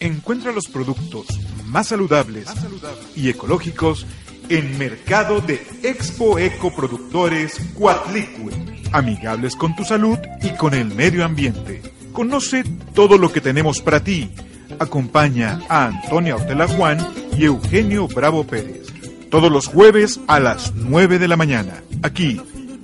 [0.00, 1.26] Encuentra los productos
[1.66, 2.48] más saludables
[3.16, 4.06] y ecológicos
[4.48, 8.52] en Mercado de Expo Eco Productores Cuatlicue,
[8.92, 11.82] amigables con tu salud y con el medio ambiente.
[12.12, 14.30] Conoce todo lo que tenemos para ti.
[14.78, 16.98] Acompaña a Antonia Ortela Juan
[17.36, 18.88] y Eugenio Bravo Pérez.
[19.30, 22.40] Todos los jueves a las 9 de la mañana, aquí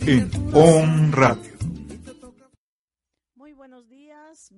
[0.06, 1.49] en On Radio.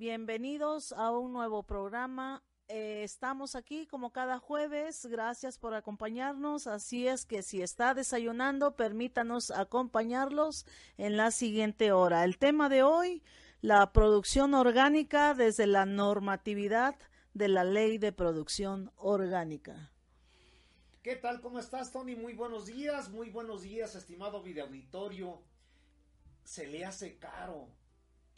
[0.02, 5.06] Bienvenidos a un nuevo programa eh, estamos aquí como cada jueves.
[5.06, 6.66] Gracias por acompañarnos.
[6.66, 10.66] Así es que si está desayunando, permítanos acompañarlos
[10.98, 12.24] en la siguiente hora.
[12.24, 13.22] El tema de hoy,
[13.60, 16.96] la producción orgánica desde la normatividad
[17.32, 19.92] de la ley de producción orgánica.
[21.04, 21.40] ¿Qué tal?
[21.40, 22.16] ¿Cómo estás, Tony?
[22.16, 25.40] Muy buenos días, muy buenos días, estimado videoauditorio.
[26.42, 27.68] ¿Se le hace caro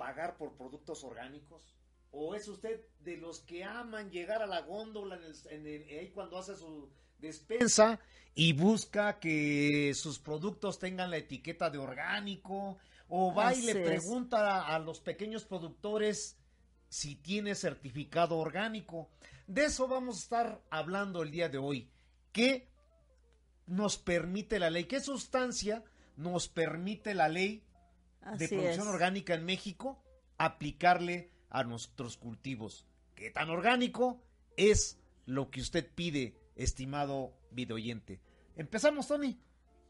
[0.05, 1.63] pagar por productos orgánicos?
[2.11, 5.19] ¿O es usted de los que aman llegar a la góndola
[5.51, 7.99] en ahí cuando hace su despensa
[8.35, 12.77] y busca que sus productos tengan la etiqueta de orgánico?
[13.09, 16.37] ¿O va y le pregunta a, los pequeños productores
[16.89, 19.09] si tiene certificado orgánico?
[19.47, 21.91] De eso vamos a estar hablando el día de hoy.
[22.31, 22.69] ¿Qué
[23.67, 24.85] nos permite la ley?
[24.85, 25.83] ¿Qué sustancia
[26.17, 27.65] nos permite la ley
[28.39, 30.03] de producción orgánica en México
[30.39, 32.87] aplicarle a nuestros cultivos.
[33.15, 34.23] ¿Qué tan orgánico
[34.57, 38.21] es lo que usted pide, estimado videoyente?
[38.57, 39.39] Empezamos, Tony.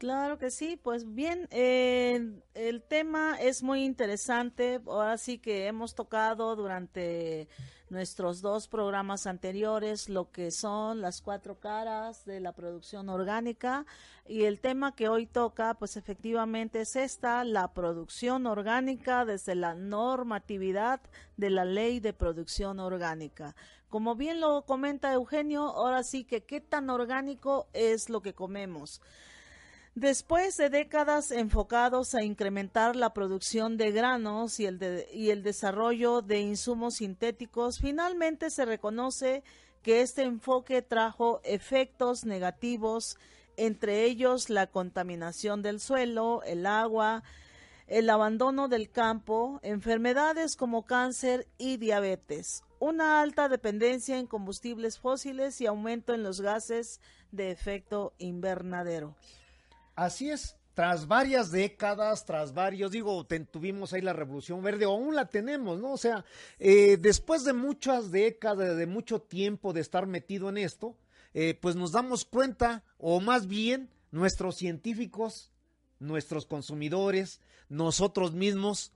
[0.05, 5.95] Claro que sí, pues bien, eh, el tema es muy interesante, ahora sí que hemos
[5.95, 7.49] tocado durante
[7.89, 13.87] nuestros dos programas anteriores lo que son las cuatro caras de la producción orgánica
[14.27, 19.73] y el tema que hoy toca pues efectivamente es esta, la producción orgánica desde la
[19.73, 21.01] normatividad
[21.35, 23.55] de la ley de producción orgánica.
[23.89, 29.01] Como bien lo comenta Eugenio, ahora sí que qué tan orgánico es lo que comemos.
[29.95, 36.21] Después de décadas enfocados a incrementar la producción de granos y el, y el desarrollo
[36.21, 39.41] de insumos sintéticos, finalmente se reconoce
[39.83, 43.17] que este enfoque trajo efectos negativos,
[43.55, 47.23] entre ellos la contaminación del suelo, el agua,
[47.87, 55.61] el abandono del campo, enfermedades como cáncer y diabetes, una alta dependencia en combustibles fósiles
[55.61, 56.99] y aumento en los gases
[57.31, 59.15] de efecto invernadero.
[59.95, 65.15] Así es, tras varias décadas, tras varios, digo, tuvimos ahí la Revolución Verde, o aún
[65.15, 65.93] la tenemos, ¿no?
[65.93, 66.25] O sea,
[66.59, 70.97] eh, después de muchas décadas, de mucho tiempo de estar metido en esto,
[71.33, 75.51] eh, pues nos damos cuenta, o más bien, nuestros científicos,
[75.99, 77.39] nuestros consumidores,
[77.69, 78.91] nosotros mismos,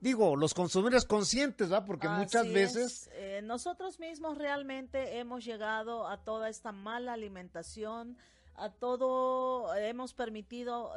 [0.00, 1.86] digo, los consumidores conscientes, ¿va?
[1.86, 3.08] Porque muchas veces...
[3.14, 8.18] Eh, nosotros mismos realmente hemos llegado a toda esta mala alimentación,
[8.56, 10.92] a todo hemos permitido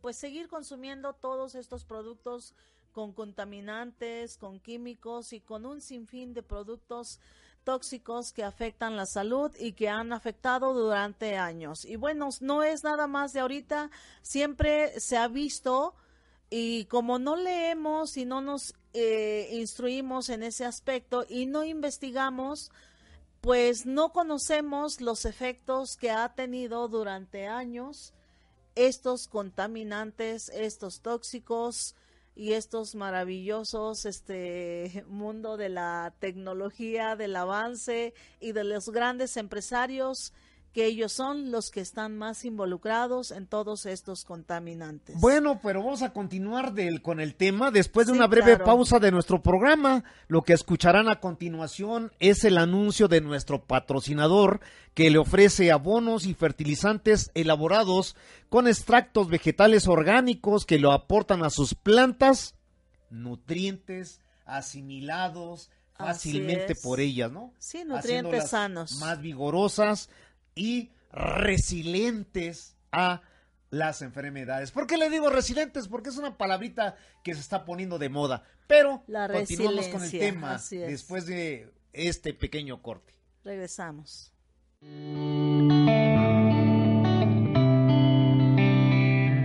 [0.00, 2.54] pues seguir consumiendo todos estos productos
[2.92, 7.20] con contaminantes, con químicos y con un sinfín de productos
[7.62, 11.84] tóxicos que afectan la salud y que han afectado durante años.
[11.84, 13.90] Y bueno, no es nada más de ahorita,
[14.22, 15.94] siempre se ha visto
[16.48, 22.70] y como no leemos y no nos eh, instruimos en ese aspecto y no investigamos,
[23.40, 28.12] pues no conocemos los efectos que ha tenido durante años
[28.74, 31.94] estos contaminantes, estos tóxicos
[32.34, 40.34] y estos maravillosos este mundo de la tecnología, del avance y de los grandes empresarios
[40.76, 45.18] que ellos son los que están más involucrados en todos estos contaminantes.
[45.18, 49.10] Bueno, pero vamos a continuar del, con el tema después de una breve pausa de
[49.10, 50.04] nuestro programa.
[50.28, 54.60] Lo que escucharán a continuación es el anuncio de nuestro patrocinador
[54.92, 58.14] que le ofrece abonos y fertilizantes elaborados
[58.50, 62.54] con extractos vegetales orgánicos que lo aportan a sus plantas
[63.08, 67.52] nutrientes asimilados fácilmente por ellas, ¿no?
[67.58, 68.98] Sí, nutrientes sanos.
[69.00, 70.10] Más vigorosas,
[70.56, 73.22] y resilientes a
[73.70, 74.72] las enfermedades.
[74.72, 75.86] ¿Por qué le digo resilientes?
[75.86, 78.42] Porque es una palabrita que se está poniendo de moda.
[78.66, 83.14] Pero continuamos con el tema después de este pequeño corte.
[83.44, 84.32] Regresamos.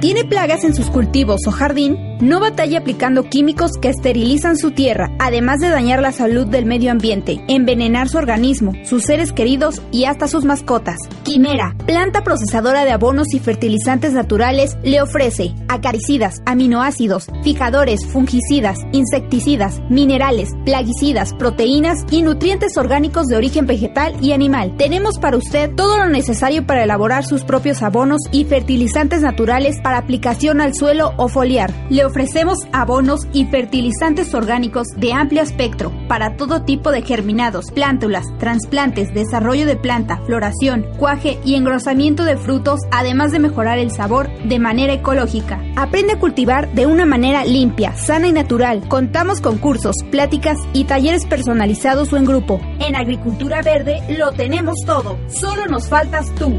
[0.01, 2.17] ¿Tiene plagas en sus cultivos o jardín?
[2.21, 6.91] No batalla aplicando químicos que esterilizan su tierra, además de dañar la salud del medio
[6.91, 10.97] ambiente, envenenar su organismo, sus seres queridos y hasta sus mascotas.
[11.23, 19.79] Quimera, planta procesadora de abonos y fertilizantes naturales, le ofrece acaricidas, aminoácidos, fijadores, fungicidas, insecticidas,
[19.89, 24.75] minerales, plaguicidas, proteínas y nutrientes orgánicos de origen vegetal y animal.
[24.77, 29.90] Tenemos para usted todo lo necesario para elaborar sus propios abonos y fertilizantes naturales para
[29.97, 31.71] aplicación al suelo o foliar.
[31.89, 38.25] Le ofrecemos abonos y fertilizantes orgánicos de amplio espectro para todo tipo de germinados, plántulas,
[38.39, 44.29] trasplantes, desarrollo de planta, floración, cuaje y engrosamiento de frutos, además de mejorar el sabor
[44.43, 45.61] de manera ecológica.
[45.75, 48.87] Aprende a cultivar de una manera limpia, sana y natural.
[48.87, 52.59] Contamos con cursos, pláticas y talleres personalizados o en grupo.
[52.79, 55.17] En Agricultura Verde lo tenemos todo.
[55.27, 56.51] Solo nos faltas tú.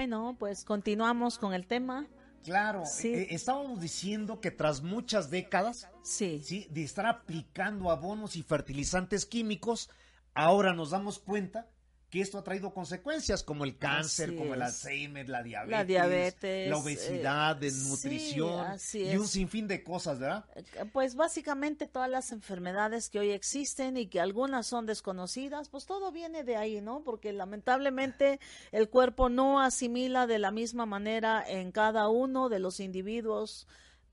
[0.00, 2.06] Bueno, pues continuamos con el tema.
[2.42, 6.40] Claro, eh, estábamos diciendo que tras muchas décadas sí.
[6.42, 6.66] ¿sí?
[6.70, 9.90] de estar aplicando abonos y fertilizantes químicos,
[10.32, 11.68] ahora nos damos cuenta
[12.10, 16.68] que esto ha traído consecuencias como el cáncer, como el Alzheimer, la diabetes, la, diabetes,
[16.68, 20.44] la obesidad, eh, desnutrición y un sinfín de cosas, ¿verdad?
[20.56, 25.86] Eh, pues básicamente todas las enfermedades que hoy existen y que algunas son desconocidas, pues
[25.86, 27.04] todo viene de ahí, ¿no?
[27.04, 28.40] Porque lamentablemente
[28.72, 33.68] el cuerpo no asimila de la misma manera en cada uno de los individuos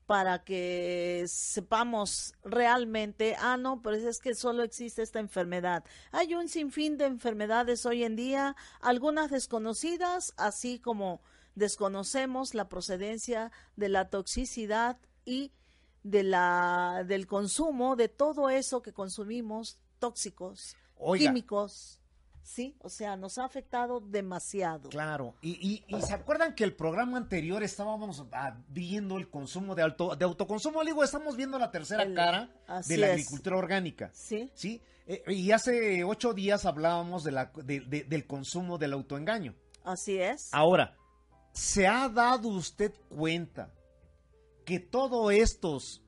[0.08, 5.84] para que sepamos realmente, ah, no, pero es que solo existe esta enfermedad.
[6.12, 11.20] Hay un sinfín de enfermedades hoy en día, algunas desconocidas, así como
[11.56, 14.96] desconocemos la procedencia de la toxicidad
[15.26, 15.52] y
[16.04, 20.74] de la del consumo de todo eso que consumimos tóxicos,
[21.18, 21.97] químicos
[22.48, 24.88] Sí, o sea, nos ha afectado demasiado.
[24.88, 29.82] Claro, y, y, se acuerdan que el programa anterior estábamos ah, viendo el consumo de
[29.82, 32.48] alto de autoconsumo, digo, estamos viendo la tercera cara
[32.86, 34.10] de la agricultura orgánica.
[34.14, 34.50] Sí.
[34.54, 39.54] Sí, eh, y hace ocho días hablábamos de la, del consumo del autoengaño.
[39.84, 40.48] Así es.
[40.54, 40.96] Ahora,
[41.52, 43.74] ¿se ha dado usted cuenta
[44.64, 46.02] que todos estos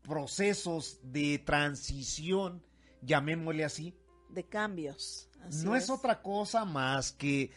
[0.00, 2.64] procesos de transición,
[3.02, 3.94] llamémosle así,
[4.34, 5.28] de cambios
[5.62, 5.90] no es.
[5.90, 7.50] otra cosa más que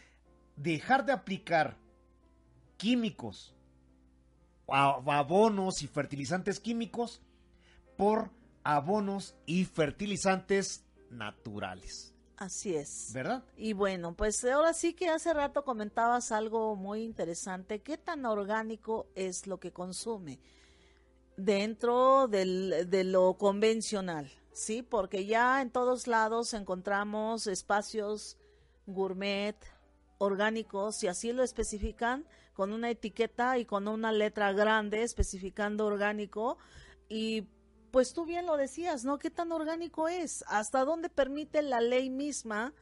[0.56, 1.77] dejar de aplicar
[2.77, 3.53] químicos,
[4.68, 7.21] abonos y fertilizantes químicos
[7.95, 8.29] por
[8.63, 12.13] abonos y fertilizantes naturales.
[12.38, 13.12] Así es.
[13.13, 13.44] ¿Verdad?
[13.56, 17.80] Y bueno, pues ahora sí que hace rato comentabas algo muy interesante.
[17.80, 20.39] ¿Qué tan orgánico es lo que consume
[21.35, 24.30] dentro de lo convencional?
[24.57, 28.38] Sí, porque ya en todos lados encontramos espacios
[28.88, 29.56] gourmet,
[30.18, 32.25] orgánicos, y así lo especifican
[32.56, 36.57] con una etiqueta y con una letra grande especificando orgánico.
[37.07, 37.44] Y
[37.92, 39.19] pues tú bien lo decías, ¿no?
[39.19, 40.44] ¿Qué tan orgánico es?
[40.48, 42.74] ¿Hasta dónde permite la ley misma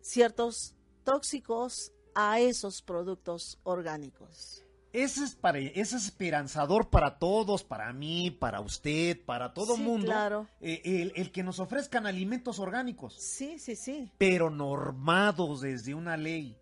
[0.00, 4.63] ciertos tóxicos a esos productos orgánicos?
[4.94, 10.06] Ese es, para, es esperanzador para todos, para mí, para usted, para todo el mundo.
[10.06, 10.46] Claro.
[10.60, 13.16] Eh, el, que nos ofrezcan alimentos orgánicos.
[13.18, 14.12] Sí, sí, sí.
[14.18, 16.56] Pero normados desde una ley.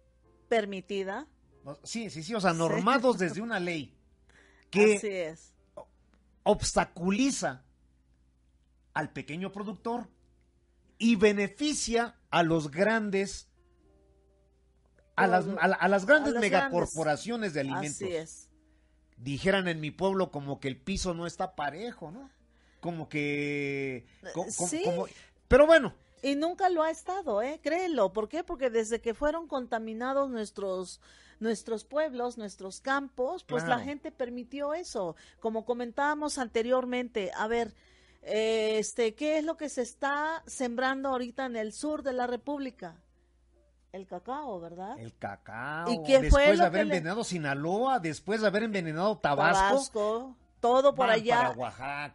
[0.48, 1.28] Permitida.
[1.82, 3.94] Sí, sí, sí, o sea, normados desde una ley
[4.70, 5.52] que es.
[6.42, 7.66] obstaculiza
[8.94, 10.08] al pequeño productor
[10.96, 13.51] y beneficia a los grandes
[15.16, 18.02] a las, a, las grandes megacorporaciones de alimentos.
[18.02, 18.48] Así es.
[19.16, 22.30] Dijeran en mi pueblo como que el piso no está parejo, ¿no?
[22.80, 24.06] Como que...
[24.48, 24.82] sí.
[25.46, 25.94] pero bueno.
[26.22, 27.60] Y nunca lo ha estado, ¿eh?
[27.62, 28.12] Créelo.
[28.12, 28.42] ¿Por qué?
[28.42, 31.00] Porque desde que fueron contaminados nuestros
[31.42, 35.16] nuestros pueblos, nuestros campos, pues la gente permitió eso.
[35.40, 37.74] Como comentábamos anteriormente, a ver,
[38.22, 43.02] este, ¿qué es lo que se está sembrando ahorita en el sur de la República?
[43.92, 44.98] El cacao, ¿verdad?
[44.98, 45.90] El cacao.
[45.90, 49.60] ¿Y qué después de haber envenenado Sinaloa, después de haber envenenado Tabasco.
[49.60, 51.56] Tabasco todo por allá.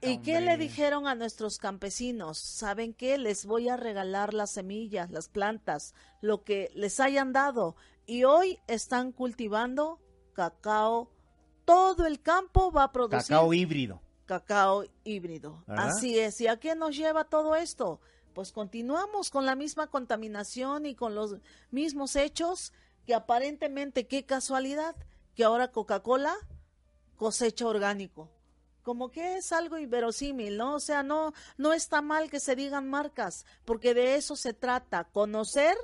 [0.01, 2.37] ¿Y qué le dijeron a nuestros campesinos?
[2.37, 3.17] ¿Saben qué?
[3.17, 7.75] Les voy a regalar las semillas, las plantas, lo que les hayan dado.
[8.05, 9.99] Y hoy están cultivando
[10.31, 11.11] cacao.
[11.65, 13.27] Todo el campo va a producir.
[13.27, 14.01] Cacao híbrido.
[14.25, 15.65] Cacao híbrido.
[15.67, 16.39] Así es.
[16.39, 17.99] ¿Y a qué nos lleva todo esto?
[18.37, 21.37] Pues continuamos con la misma contaminación y con los
[21.71, 22.71] mismos hechos
[23.07, 24.95] que aparentemente, qué casualidad,
[25.33, 26.35] que ahora Coca-Cola
[27.15, 28.29] cosecha orgánico.
[28.83, 30.75] Como que es algo inverosímil, ¿no?
[30.75, 35.05] O sea, no, no está mal que se digan marcas, porque de eso se trata,
[35.05, 35.75] conocer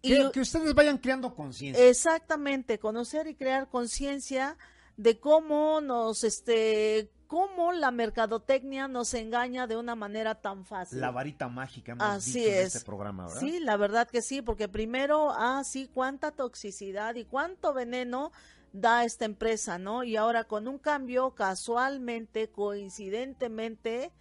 [0.00, 1.86] Que, que ustedes vayan creando conciencia.
[1.86, 4.56] Exactamente, conocer y crear conciencia
[4.96, 11.00] de cómo nos, este, cómo la mercadotecnia nos engaña de una manera tan fácil.
[11.00, 12.74] La varita mágica, hemos Así dicho en es.
[12.76, 13.40] este programa, ¿verdad?
[13.40, 18.30] Sí, la verdad que sí, porque primero, ah, sí, cuánta toxicidad y cuánto veneno
[18.72, 20.04] da esta empresa, ¿no?
[20.04, 24.12] Y ahora con un cambio casualmente, coincidentemente,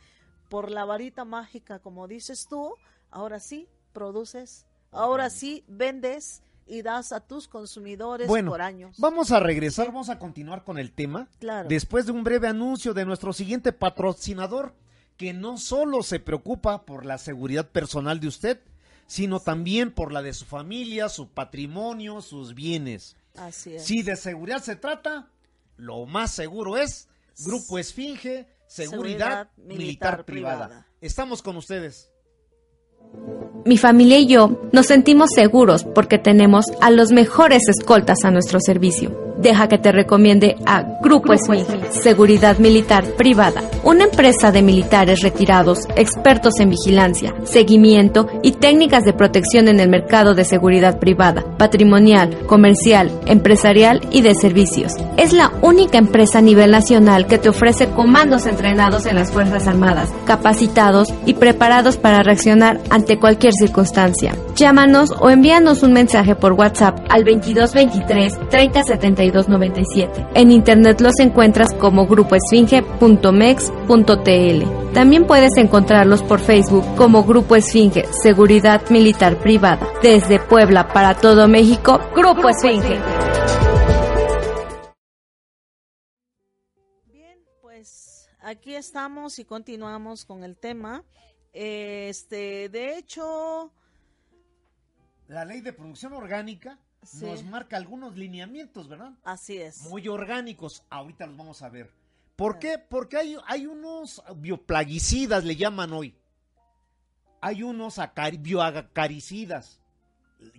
[0.50, 2.75] por la varita mágica, como dices tú,
[3.10, 8.96] ahora sí produces, ahora sí vendes y das a tus consumidores Bueno, por años.
[9.00, 11.27] Vamos a regresar, vamos a continuar con el tema.
[11.39, 11.67] Claro.
[11.70, 14.74] Después de un breve anuncio de nuestro siguiente patrocinador,
[15.17, 18.60] que no solo se preocupa por la seguridad personal de usted,
[19.08, 23.15] sino también por la de su familia, su patrimonio, sus bienes.
[23.36, 23.86] Así es.
[23.86, 25.29] Si de seguridad se trata,
[25.77, 27.10] lo más seguro es
[27.46, 30.65] Grupo Esfinge, Seguridad, Seguridad Militar, Militar privada.
[30.67, 30.88] Privada.
[31.01, 32.12] Estamos con ustedes.
[33.65, 38.60] Mi familia y yo nos sentimos seguros porque tenemos a los mejores escoltas a nuestro
[38.60, 39.33] servicio.
[39.44, 45.80] Deja que te recomiende a Grupo Esfinge, Seguridad Militar Privada, una empresa de militares retirados,
[45.98, 52.48] expertos en vigilancia, seguimiento y técnicas de protección en el mercado de seguridad privada, patrimonial,
[52.48, 54.94] comercial, empresarial y de servicios.
[55.18, 59.68] Es la única empresa a nivel nacional que te ofrece comandos entrenados en las Fuerzas
[59.68, 64.38] Armadas, capacitados y preparados para reaccionar ante cualquier circunstancia.
[64.56, 70.28] Llámanos o envíanos un mensaje por WhatsApp al 2223 3072 97.
[70.36, 74.94] En internet los encuentras como grupoesfinge.mex.tl.
[74.94, 79.88] También puedes encontrarlos por Facebook como Grupo Esfinge Seguridad Militar Privada.
[80.02, 83.00] Desde Puebla para todo México, Grupo Esfinge.
[87.08, 91.04] Bien, pues aquí estamos y continuamos con el tema.
[91.54, 93.72] Este, de hecho,
[95.28, 97.25] La ley de producción orgánica Sí.
[97.25, 99.13] nos marca algunos lineamientos, ¿verdad?
[99.24, 99.81] así es.
[99.89, 100.83] Muy orgánicos.
[100.89, 101.91] Ahorita los vamos a ver.
[102.36, 102.77] ¿Por qué?
[102.79, 106.15] Porque hay, hay unos bioplaguicidas, le llaman hoy.
[107.41, 109.81] Hay unos acari- bioacaricidas,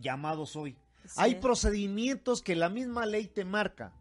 [0.01, 0.77] llamados hoy.
[1.05, 1.15] Sí.
[1.17, 3.93] Hay procedimientos que la misma ley te marca,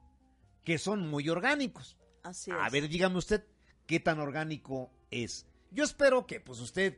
[0.63, 1.97] que son muy orgánicos.
[2.23, 2.71] Así A es.
[2.71, 3.43] ver, dígame usted
[3.87, 5.45] qué tan orgánico es.
[5.71, 6.97] Yo espero que pues usted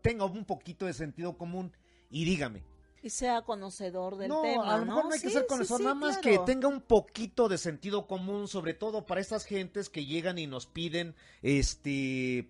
[0.00, 1.72] tenga un poquito de sentido común
[2.10, 2.64] y dígame.
[3.02, 5.78] Y sea conocedor del no, tema, a lo mejor no hay que Sí, ser conocedor,
[5.78, 6.44] sí, nada más claro.
[6.44, 10.46] que tenga un poquito de sentido común, sobre todo para estas gentes que llegan y
[10.46, 12.48] nos piden este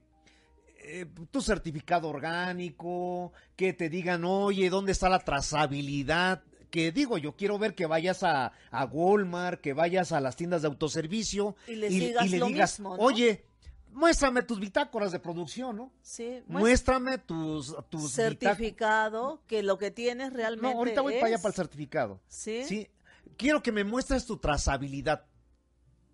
[0.85, 6.43] eh, tu certificado orgánico, que te digan, oye, ¿dónde está la trazabilidad?
[6.71, 10.63] Que digo, yo quiero ver que vayas a, a Walmart, que vayas a las tiendas
[10.63, 13.03] de autoservicio Y les digas le lo digas, mismo, ¿no?
[13.03, 13.45] oye,
[13.93, 15.93] muéstrame tus bitácoras de producción, ¿no?
[16.03, 18.13] Sí, Muéstrame tus, tus bitácoras.
[18.13, 22.21] certificado que lo que tienes No, realmente ahorita voy es, para allá para el certificado.
[22.27, 22.65] ¿Sí?
[22.65, 22.91] Sí,
[23.37, 25.27] quiero que me muestres tu trazabilidad.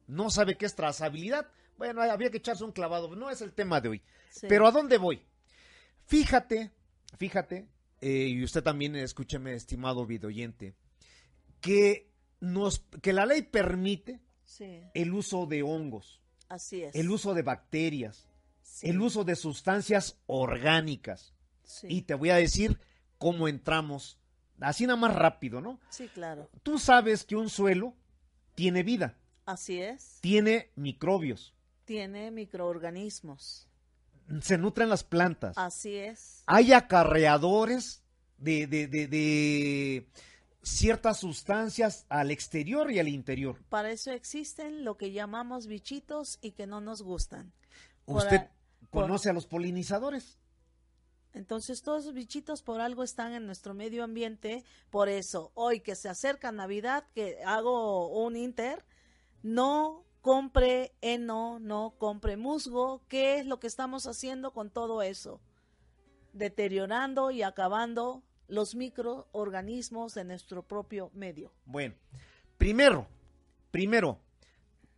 [0.06, 1.48] ¿No sabe qué es trazabilidad?
[1.76, 4.02] Bueno, había que echarse un clavado, no es el tema de hoy.
[4.30, 4.46] Sí.
[4.48, 5.22] Pero ¿a dónde voy?
[6.06, 6.72] Fíjate,
[7.18, 7.68] fíjate,
[8.00, 10.74] eh, y usted también escúcheme, estimado videoyente,
[11.60, 16.94] que, nos, que la ley permite Sí, el uso de hongos, así es.
[16.94, 18.26] el uso de bacterias,
[18.62, 21.32] Sí, el uso de sustancias orgánicas.
[21.64, 21.86] sí.
[21.90, 22.78] Y te voy a decir
[23.18, 24.18] cómo entramos,
[24.60, 25.80] así nada más rápido, ¿no?
[25.90, 26.48] Sí, claro.
[26.62, 27.94] Tú sabes que un suelo
[28.54, 30.18] tiene vida, Así es.
[30.20, 33.66] tiene microbios, Tiene microorganismos.
[34.42, 35.56] se nutren las plantas.
[35.56, 36.42] Así es.
[36.46, 38.02] Hay acarreadores
[38.36, 40.08] de, de, de, de
[40.68, 43.58] ciertas sustancias al exterior y al interior.
[43.68, 47.52] Para eso existen lo que llamamos bichitos y que no nos gustan.
[48.06, 48.48] ¿Usted
[48.90, 50.38] por- conoce a los polinizadores?
[51.34, 54.64] Entonces todos esos bichitos por algo están en nuestro medio ambiente.
[54.90, 58.84] Por eso, hoy que se acerca Navidad, que hago un inter,
[59.42, 63.02] no compre heno, no compre musgo.
[63.08, 65.40] ¿Qué es lo que estamos haciendo con todo eso?
[66.32, 71.52] Deteriorando y acabando los microorganismos de nuestro propio medio.
[71.64, 71.94] Bueno,
[72.56, 73.06] primero,
[73.70, 74.18] primero,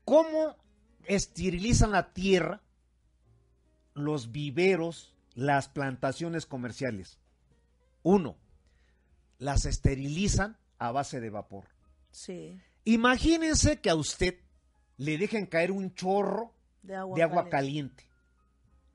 [0.04, 0.56] ¿cómo
[1.04, 2.62] esterilizan la tierra
[3.94, 7.18] los viveros, las plantaciones comerciales?
[8.02, 8.36] Uno,
[9.38, 11.64] las esterilizan a base de vapor.
[12.10, 14.38] Sí, Imagínense que a usted
[14.96, 18.04] le dejen caer un chorro de agua, de agua caliente.
[18.04, 18.09] caliente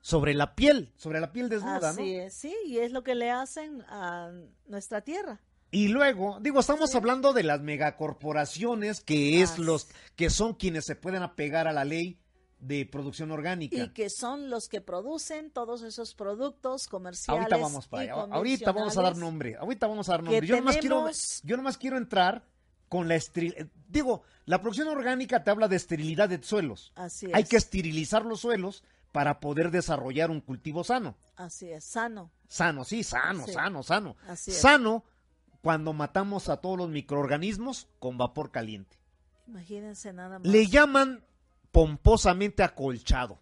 [0.05, 2.21] sobre la piel, sobre la piel desnuda, Así ¿no?
[2.21, 4.31] es, sí, y es lo que le hacen a
[4.67, 5.41] nuestra tierra.
[5.71, 6.97] Y luego, digo, estamos Sí.
[6.97, 11.74] hablando de las megacorporaciones que es Así los que son quienes se pueden apegar a
[11.74, 12.19] la ley
[12.59, 13.77] de producción orgánica.
[13.77, 17.41] Y que son los que producen todos esos productos comerciales.
[17.41, 18.13] Ahorita vamos para allá.
[18.13, 19.55] Ahorita vamos a dar nombre.
[19.55, 20.45] Ahorita vamos a dar nombre.
[20.45, 21.09] Yo nomás, quiero,
[21.43, 22.45] yo nomás quiero entrar
[22.89, 23.65] con la esterilidad.
[23.89, 26.93] Digo, la producción orgánica te habla de esterilidad de suelos.
[26.93, 28.83] Así Hay que esterilizar los suelos
[29.15, 31.15] para poder desarrollar un cultivo sano.
[31.38, 32.34] Así es, sano.
[32.50, 34.17] Sano, sí, sano, sano, sano.
[34.27, 34.57] Así es.
[34.57, 35.05] Sano
[35.62, 38.98] cuando matamos a todos los microorganismos con vapor caliente.
[39.48, 40.45] Imagínense nada más.
[40.45, 41.24] Le llaman
[41.72, 43.39] pomposamente acolchado.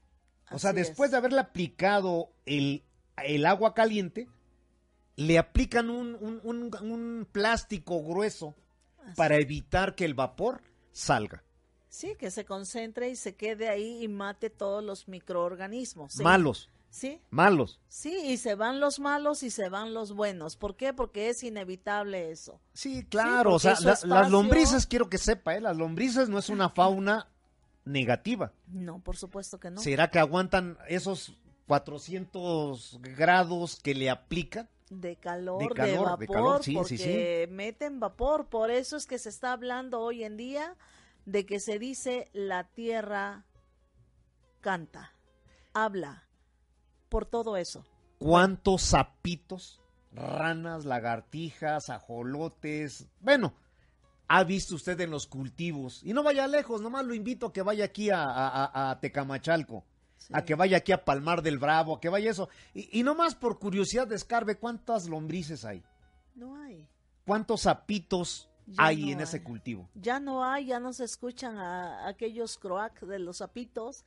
[0.52, 2.84] O sea, después de haberle aplicado el,
[3.44, 4.30] agua caliente,
[5.16, 8.54] le aplican un, plástico grueso
[9.16, 10.62] para evitar que el vapor
[10.92, 11.44] salga.
[11.94, 16.16] Sí, que se concentre y se quede ahí y mate todos los microorganismos.
[16.16, 16.72] Malos.
[16.90, 17.22] Sí.
[17.30, 17.80] Malos.
[17.88, 20.56] Sí, y se van los malos y se van los buenos.
[20.56, 20.92] ¿Por qué?
[20.92, 22.60] Porque es inevitable eso.
[22.74, 23.54] Sí, claro.
[23.54, 25.62] o sea, las lombrices, quiero que sepa, ¿eh?
[25.62, 27.28] las lombrices no es una fauna
[27.86, 28.54] negativa.
[28.66, 29.80] No, por supuesto que no.
[29.80, 34.68] ¿Será que aguantan esos 400 grados que le aplican?
[34.90, 38.48] De calor, de, calor, de vapor, porque meten vapor.
[38.48, 40.76] Por eso es que se está hablando hoy en día
[41.26, 43.46] de que se dice la tierra
[44.62, 45.14] canta,
[45.74, 46.28] habla,
[47.10, 47.86] por todo eso.
[48.18, 53.08] ¿Cuántos sapitos, ranas, lagartijas, ajolotes?
[53.20, 53.54] Bueno,
[54.28, 56.02] ha visto usted en los cultivos.
[56.04, 59.86] Y no vaya lejos, nomás lo invito a que vaya aquí a, Tecamachalco.
[60.32, 62.48] A que vaya aquí a Palmar del Bravo, a que vaya eso.
[62.74, 65.84] Y, y nomás por curiosidad descarbe cuántas lombrices hay.
[66.34, 66.88] No hay.
[67.26, 69.90] ¿Cuántos sapitos hay en ese cultivo?
[69.96, 74.06] Ya no hay, ya no se escuchan a aquellos croac de los sapitos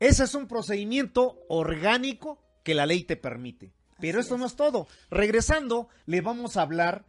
[0.00, 3.72] ese es un procedimiento orgánico que la ley te permite.
[4.00, 4.86] Pero esto no es todo.
[5.10, 7.04] Regresando, le vamos a hablar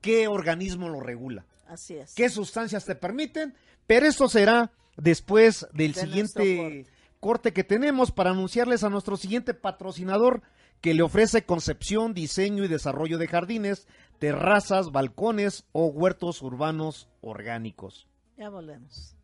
[0.00, 1.46] qué organismo lo regula.
[1.66, 2.14] Así es.
[2.14, 3.54] ¿Qué sustancias te permiten?
[3.86, 6.86] Pero esto será después del siguiente
[7.20, 7.52] corte.
[7.52, 10.42] que tenemos para anunciarles a nuestro siguiente patrocinador
[10.80, 13.86] que le ofrece concepción, diseño y desarrollo de jardines,
[14.22, 18.06] terrazas, balcones o huertos urbanos orgánicos.
[18.36, 19.16] Ya volvemos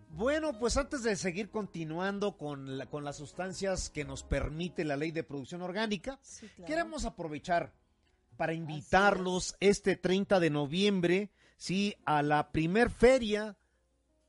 [0.08, 5.12] Bueno, pues antes de seguir continuando con, con las sustancias que nos permite la ley
[5.12, 6.20] de producción orgánica,
[6.66, 7.74] queremos aprovechar
[8.38, 13.58] para invitarlos este 30 de noviembre, sí, a la primer feria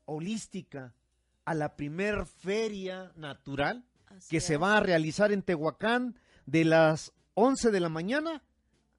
[0.03, 0.93] holística,
[1.45, 3.85] a la primer feria natural
[4.29, 8.43] que se va a realizar en Tehuacán de las 11 de la mañana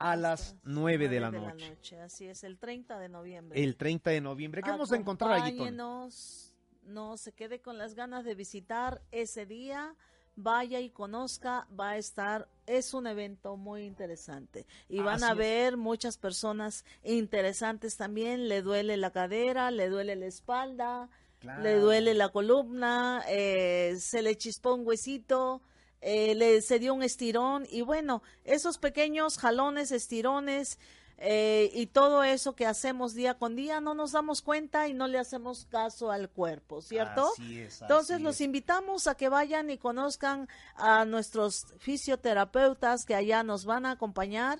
[0.04, 1.98] a las 9 de la, noche.
[1.98, 3.62] Así es, el 30 de noviembre.
[3.62, 4.62] El 30 de noviembre.
[4.62, 9.94] ¿Qué vamos a encontrar allí, No se quede con las ganas de visitar ese día.
[10.36, 14.66] Vaya y conozca, va a estar, es un evento muy interesante.
[14.90, 18.48] Y van a ver muchas personas interesantes también.
[18.48, 21.08] Le duele la cadera, le duele la espalda,
[21.40, 25.62] le duele la columna, eh, se le chispó un huesito
[26.06, 30.78] eh, le, se dio un estirón y bueno, esos pequeños jalones, estirones
[31.16, 35.08] eh, y todo eso que hacemos día con día no nos damos cuenta y no
[35.08, 37.32] le hacemos caso al cuerpo, ¿cierto?
[37.38, 43.86] Entonces los invitamos a que vayan y conozcan a nuestros fisioterapeutas que allá nos van
[43.86, 44.58] a acompañar.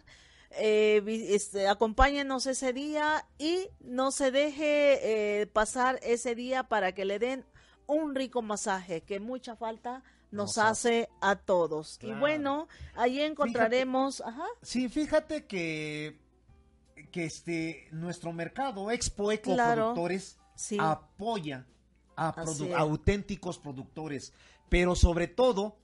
[0.52, 7.04] Eh, este, acompáñenos ese día y no se deje eh, pasar ese día para que
[7.04, 7.44] le den
[7.86, 10.02] un rico masaje que mucha falta
[10.34, 11.98] nos, hace a todos.
[12.02, 14.46] Y bueno, ahí encontraremos, ajá.
[14.62, 16.22] Sí, fíjate que
[17.14, 20.36] que este nuestro mercado Expo Eco Productores
[20.80, 21.64] apoya
[22.16, 22.34] a
[22.76, 24.32] auténticos productores,
[24.68, 25.78] pero sobre todo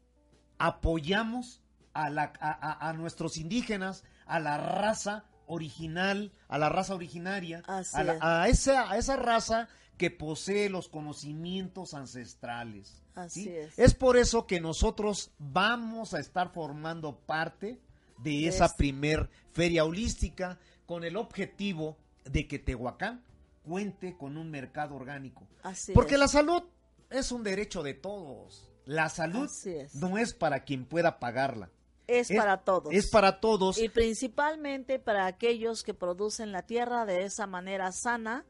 [0.58, 8.48] apoyamos a, la, a, nuestros indígenas, a la raza original, a la raza originaria, a,
[8.48, 9.68] esa, a esa raza
[10.00, 13.02] que posee los conocimientos ancestrales.
[13.14, 13.78] Así es.
[13.78, 17.78] Es por eso que nosotros vamos a estar formando parte
[18.16, 23.22] de esa primer feria holística con el objetivo de que Tehuacán
[23.62, 25.46] cuente con un mercado orgánico.
[25.62, 26.62] Así Porque la salud
[27.10, 28.72] es un derecho de todos.
[28.86, 29.50] La salud
[29.92, 31.68] no es para quien pueda pagarla.
[32.06, 32.94] Es, para todos.
[32.94, 33.76] Es para todos.
[33.76, 38.46] Y principalmente para aquellos que producen la tierra de esa manera sana.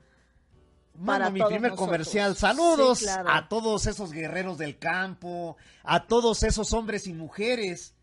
[1.05, 2.37] Para mi primer comercial.
[2.37, 7.95] Saludos a todos esos guerreros del campo, a todos esos hombres y mujeres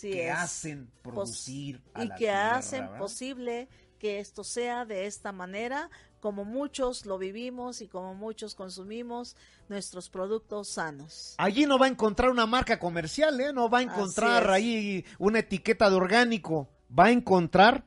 [0.00, 5.88] que hacen producir y que hacen posible que esto sea de esta manera,
[6.20, 9.36] como muchos lo vivimos y como muchos consumimos
[9.68, 11.34] nuestros productos sanos.
[11.38, 13.52] Allí no va a encontrar una marca comercial, ¿eh?
[13.52, 17.84] no va a encontrar ahí una etiqueta de orgánico, va a encontrar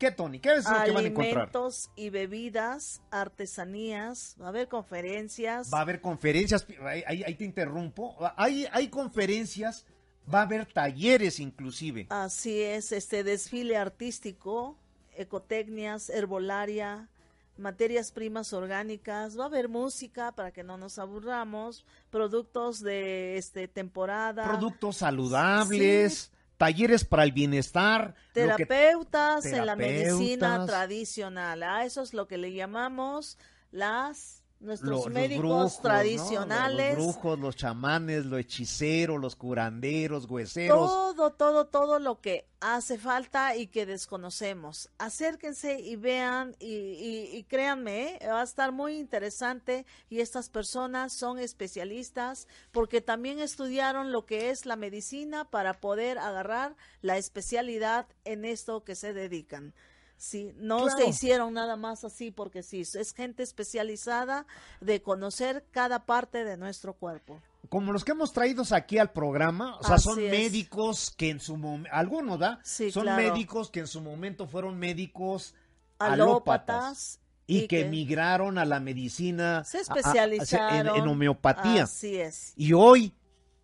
[0.00, 0.38] ¿Qué, Tony?
[0.38, 1.42] ¿Qué es lo que van a encontrar?
[1.42, 5.70] Alimentos y bebidas, artesanías, va a haber conferencias.
[5.70, 8.16] Va a haber conferencias, ahí, ahí te interrumpo.
[8.34, 9.84] Hay, hay conferencias,
[10.32, 12.06] va a haber talleres inclusive.
[12.08, 14.78] Así es, este desfile artístico,
[15.16, 17.10] ecotecnias, herbolaria,
[17.58, 23.68] materias primas orgánicas, va a haber música para que no nos aburramos, productos de este
[23.68, 32.12] temporada, productos saludables, talleres para el bienestar, terapeutas, en la medicina tradicional, a eso es
[32.12, 33.38] lo que le llamamos
[33.72, 36.96] las nuestros médicos tradicionales.
[36.96, 40.90] Los, brujos, los chamanes, los hechiceros, los curanderos, hueseros.
[40.90, 44.90] Todo, todo, todo lo que hace falta y que desconocemos.
[44.98, 48.28] Acérquense y vean y, y, créanme, ¿eh?
[48.28, 54.50] va a estar muy interesante y estas personas son especialistas porque también estudiaron lo que
[54.50, 59.72] es la medicina para poder agarrar la especialidad en esto que se dedican.
[60.20, 64.46] Sí, no se hicieron nada más así porque sí, es gente especializada
[64.82, 67.40] de conocer cada parte de nuestro cuerpo.
[67.70, 71.56] Como los que hemos traído aquí al programa, o sea, son médicos que en su
[71.56, 72.60] momento, algunos, ¿da?
[72.62, 75.54] son médicos que en su momento fueron médicos
[75.98, 81.84] alópatas, y, que, emigraron a la medicina se especializaron en, homeopatía.
[81.84, 82.52] Así es.
[82.56, 83.14] Y hoy,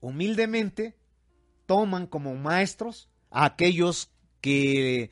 [0.01, 0.97] humildemente,
[1.67, 5.11] toman como maestros a aquellos que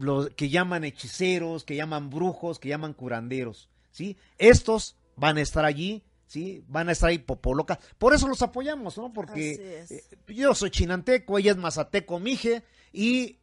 [0.00, 4.16] los que llaman hechiceros, que llaman brujos, que llaman curanderos, ¿sí?
[4.38, 6.64] Estos van a estar allí, ¿sí?
[6.68, 7.78] Van a estar ahí popolocas.
[7.98, 9.12] Por eso los apoyamos, ¿no?
[9.12, 13.38] Porque eh, yo soy chinanteco, ella es mazateco, mije, y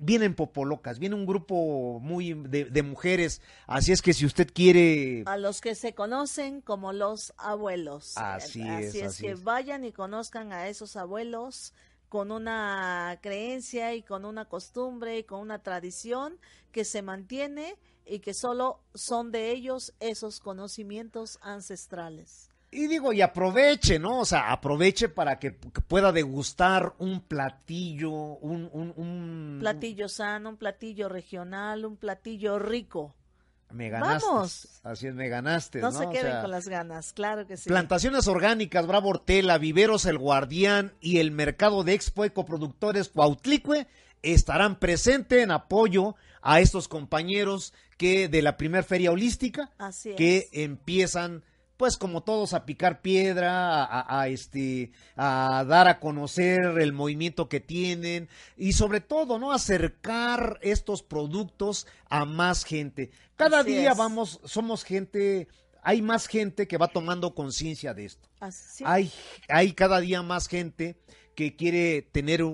[0.00, 5.22] vienen popolocas, viene un grupo muy de, mujeres, así es que si usted quiere...
[5.26, 8.16] A los que se conocen como los abuelos.
[8.16, 8.88] Así, es.
[8.88, 11.74] Así es que vayan y conozcan a esos abuelos
[12.10, 16.38] con una creencia y con una costumbre y con una tradición
[16.72, 22.50] que se mantiene y que solo son de ellos esos conocimientos ancestrales.
[22.72, 24.20] Y digo, y aproveche, ¿no?
[24.20, 29.56] O sea, aproveche para que, pueda degustar un platillo, un, un, un...
[29.60, 33.14] Platillo sano, un platillo regional, un platillo rico.
[33.70, 34.26] Me ganaste.
[34.26, 34.68] Vamos.
[34.82, 35.80] Así es, me ganaste.
[35.80, 37.68] No, se queden con las ganas, claro que sí.
[37.68, 43.86] Plantaciones orgánicas, Bravo Hortela, Viveros El Guardián y el mercado de Expo Ecoproductores Cuautlicue
[44.22, 49.70] estarán presentes en apoyo a estos compañeros que de la primer feria holística
[50.16, 51.42] que empiezan
[51.80, 57.58] pues como todos a picar piedra, a, este, a dar a conocer el movimiento que
[57.58, 59.50] tienen y sobre todo, ¿no?
[59.50, 63.12] Acercar estos productos a más gente.
[63.34, 65.48] Cada día vamos, somos gente,
[65.82, 68.28] hay más gente que va tomando conciencia de esto.
[68.84, 69.10] Hay,
[69.48, 71.00] hay cada día más gente
[71.34, 72.44] que quiere tener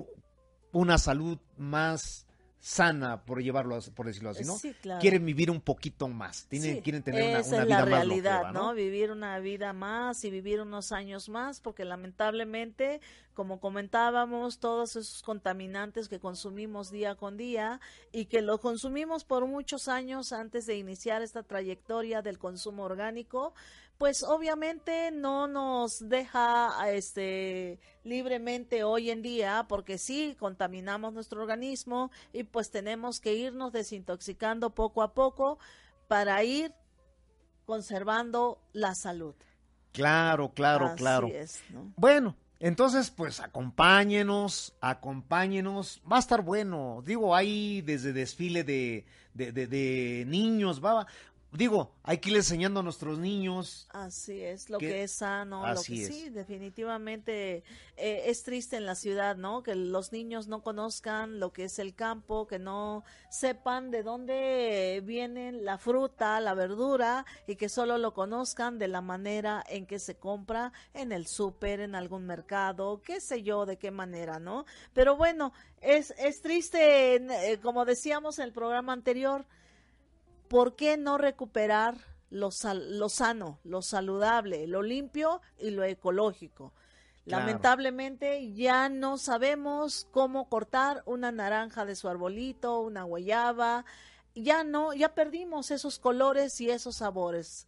[0.71, 2.26] una salud más
[2.59, 4.57] sana, por llevarlo, por decirlo así, ¿no?
[4.99, 8.73] Quieren vivir un poquito más, tienen, quieren tener una, vida es la realidad, ¿no?
[8.73, 12.99] Vivir una vida más y vivir unos años más, porque lamentablemente,
[13.33, 17.79] como comentábamos, todos esos contaminantes que consumimos día con día
[18.11, 23.53] y que lo consumimos por muchos años antes de iniciar esta trayectoria del consumo orgánico,
[23.97, 32.11] pues obviamente no nos deja este libremente hoy en día porque sí contaminamos nuestro organismo
[32.31, 35.57] y pues tenemos que irnos desintoxicando poco a poco
[36.07, 36.73] para ir
[37.65, 39.35] conservando la salud.
[39.91, 41.29] Claro, claro, claro.
[41.95, 47.01] Bueno, entonces pues acompáñenos, acompáñenos, va a estar bueno.
[47.03, 51.07] Digo, hay desde desfile de, de, de, de niños, va,
[51.51, 53.87] digo, hay que ir enseñando a nuestros niños.
[53.91, 56.07] Así es, lo que- que, es sano, lo así que es.
[56.07, 57.63] sí, definitivamente
[57.95, 59.63] eh, es triste en la ciudad, ¿no?
[59.63, 65.01] Que los niños no conozcan lo que es el campo, que no sepan de dónde
[65.03, 69.99] viene la fruta, la verdura y que solo lo conozcan de la manera en que
[69.99, 74.65] se compra en el súper, en algún mercado, qué sé yo, de qué manera, ¿no?
[74.93, 79.45] Pero bueno, es, es triste, eh, como decíamos en el programa anterior,
[80.47, 81.97] ¿por qué no recuperar
[82.29, 86.73] lo, sal- lo sano, lo saludable, lo limpio y lo ecológico?
[87.25, 87.45] Claro.
[87.45, 93.83] Lamentablemente ya no sabemos cómo cortar una naranja de su arbolito, una guayaba,
[94.33, 97.67] ya no, ya perdimos esos colores y esos sabores.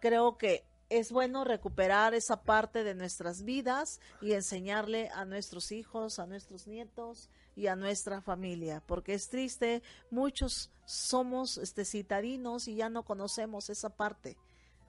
[0.00, 6.18] Creo que es bueno recuperar esa parte de nuestras vidas y enseñarle a nuestros hijos,
[6.18, 12.74] a nuestros nietos y a nuestra familia, porque es triste, muchos somos este citadinos y
[12.76, 14.36] ya no conocemos esa parte.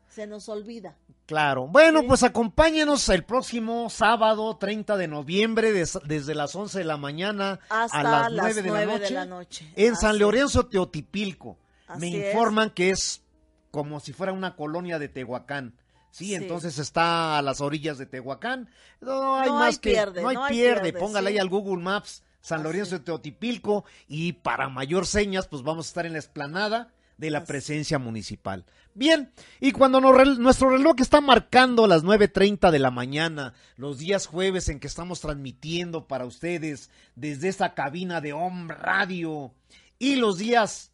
[0.09, 0.95] Se nos olvida.
[1.25, 1.65] Claro.
[1.67, 2.07] Bueno, Sí.
[2.07, 7.59] pues acompáñenos el próximo sábado 30 de noviembre des- desde las 11 de la mañana
[7.69, 9.71] Hasta a las, las 9 de, la nueve noche, de la noche.
[9.75, 10.19] en Así San.
[10.19, 11.57] Lorenzo Teotipilco.
[11.97, 12.27] Me es.
[12.33, 13.23] informan que es
[13.71, 15.75] como si fuera una colonia de Tehuacán.
[16.11, 16.35] Sí, Sí.
[16.35, 18.69] entonces está a las orillas de Tehuacán.
[19.01, 21.33] No hay No más hay que pierde, no hay no hay pierde, pierde, póngale sí.
[21.33, 22.65] ahí al Google Maps San Así.
[22.65, 27.31] Lorenzo de Teotipilco y para mayor señas pues vamos a estar en la explanada de
[27.31, 27.47] la Así.
[27.47, 28.65] presencia municipal.
[28.93, 34.27] Bien, y cuando nos nuestro reloj está marcando las 9.30 de la mañana, los días
[34.27, 39.51] jueves en que estamos transmitiendo para ustedes desde esta cabina de Home Radio,
[39.97, 40.92] y los días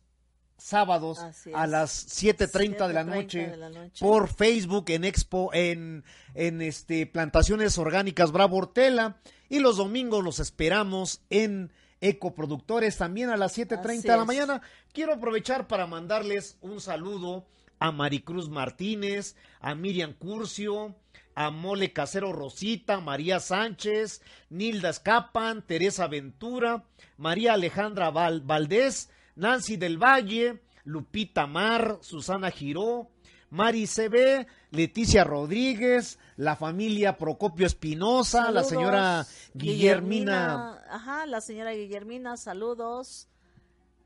[0.60, 1.20] sábados
[1.54, 4.06] a las 7.30 de la 7:30 noche de la noche.
[4.06, 6.04] por Facebook en Expo en
[6.36, 9.18] en este Plantaciones Orgánicas Bravo Hortela
[9.50, 14.62] y los domingos los esperamos en Ecoproductores también a las 7:30 Así de la mañana.
[14.94, 17.46] Quiero aprovechar para mandarles un saludo
[17.80, 20.96] a Maricruz Martínez, a Miriam Curcio,
[21.36, 26.84] a Mole Casero Rosita, María Sánchez, Nilda Escapan, Teresa Ventura,
[27.18, 33.10] María Alejandra Val- Valdés, Nancy del Valle, Lupita Mar, Susana Giró,
[33.52, 39.26] Mari CB, Leticia Rodríguez, la familia Procopio Espinosa, la señora
[39.56, 43.28] Guillermina, Ajá, la señora Guillermina, saludos.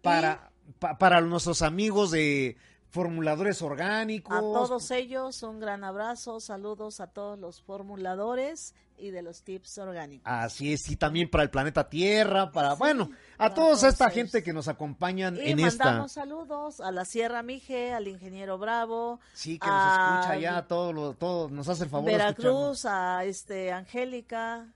[0.02, 2.56] para, pa- para nuestros amigos de
[2.94, 4.36] formuladores orgánicos.
[4.38, 9.80] A todos ellos un gran abrazo, saludos a todos los formuladores y de los tips
[9.80, 10.32] orgánicos.
[10.32, 13.84] Así es, y también para el planeta Tierra, para, Sí, bueno, a para toda todos
[13.84, 14.14] esta ellos.
[14.14, 15.86] gente que nos acompañan Y en esta.
[15.86, 20.94] mandamos saludos a la Sierra Mije, al ingeniero Bravo, Sí, que nos escucha ya, todo,
[20.94, 22.12] lo, todo, nos hace el favor de.
[22.16, 24.68] Veracruz, a este Angélica,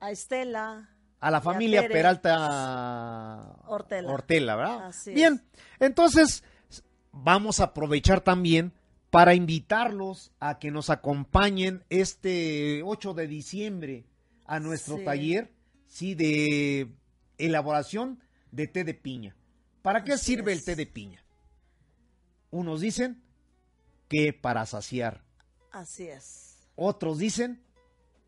[0.00, 0.88] a Estela.
[1.20, 1.86] A la a familia.
[1.86, 4.10] Peralta Ortela.
[4.12, 4.86] Ortela, ¿verdad?
[4.86, 5.40] Así Bien,
[5.78, 6.42] entonces
[7.12, 8.72] vamos a aprovechar también
[9.10, 14.04] para invitarlos a que nos acompañen este 8 de diciembre
[14.46, 15.04] a nuestro Sí.
[15.04, 15.52] taller,
[15.86, 16.88] sí, de
[17.38, 18.20] elaboración
[18.52, 19.34] de té de piña.
[19.82, 21.24] ¿Para qué Así sirve el té de piña?
[22.50, 23.22] Unos dicen
[24.08, 25.22] que para saciar,
[25.72, 26.58] Así es.
[26.76, 27.60] otros dicen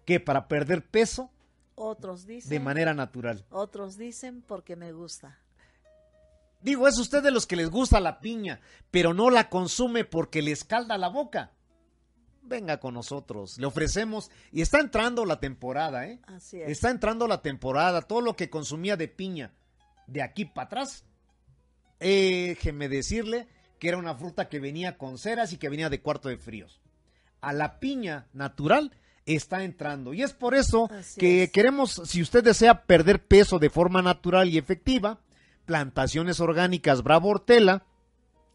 [0.04, 1.30] que para perder peso
[1.74, 2.50] Otros dicen.
[2.50, 3.44] de manera natural.
[3.50, 5.38] Otros dicen porque me gusta.
[6.62, 10.42] Digo, es usted de los que les gusta la piña, pero no la consume porque
[10.42, 11.52] le escalda la boca.
[12.44, 16.20] Venga con nosotros, le ofrecemos y está entrando la temporada, ¿eh?
[16.26, 16.68] Así es.
[16.70, 19.52] Está entrando la temporada, todo lo que consumía de piña
[20.06, 21.04] de aquí para atrás.
[22.00, 23.46] eh, Déjeme decirle
[23.78, 26.80] que era una fruta que venía con ceras y que venía de cuarto de fríos.
[27.40, 28.92] A la piña natural
[29.24, 31.52] está entrando y es por eso Así que es.
[31.52, 35.20] queremos, si usted desea perder peso de forma natural y efectiva,
[35.64, 37.84] Plantaciones Orgánicas Bravo Hortela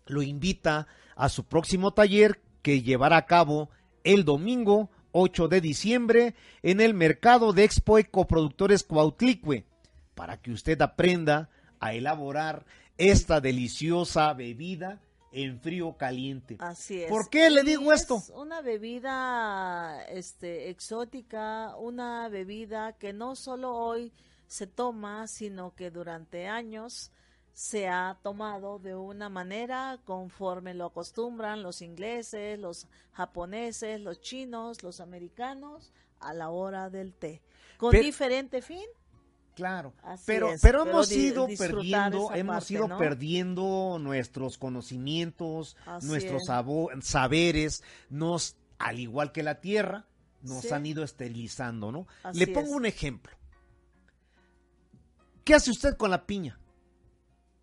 [0.06, 3.70] lo invita a su próximo taller que llevará a cabo
[4.04, 9.65] el domingo 8 de diciembre en el mercado de Expo Ecoproductores Cuautlicue
[10.15, 12.65] para que usted aprenda a elaborar
[12.98, 16.58] esta deliciosa bebida en frío caliente.
[16.60, 17.10] Así es.
[17.10, 18.22] ¿Por qué le digo es esto?
[18.36, 24.12] Una bebida este, exótica, una bebida que no solo hoy
[24.48, 27.12] se toma, sino que durante años
[27.54, 34.84] se ha tomado de una manera conforme lo acostumbran los ingleses, los japoneses, los chinos,
[34.84, 37.42] los americanos a la hora del té.
[37.78, 38.86] Con Pero- diferente fin.
[39.56, 39.92] Claro,
[40.28, 42.98] pero, es, pero pero hemos ido perdiendo, hemos parte, ido ¿no?
[43.00, 46.44] perdiendo nuestros conocimientos, Así nuestros
[47.02, 50.06] saberes, nos, al igual que la tierra,
[50.44, 50.70] nos Sí.
[50.74, 52.08] han ido esterilizando, ¿no?
[52.22, 52.74] Así Le pongo es.
[52.76, 53.36] un ejemplo.
[55.48, 56.60] ¿Qué hace usted con la piña?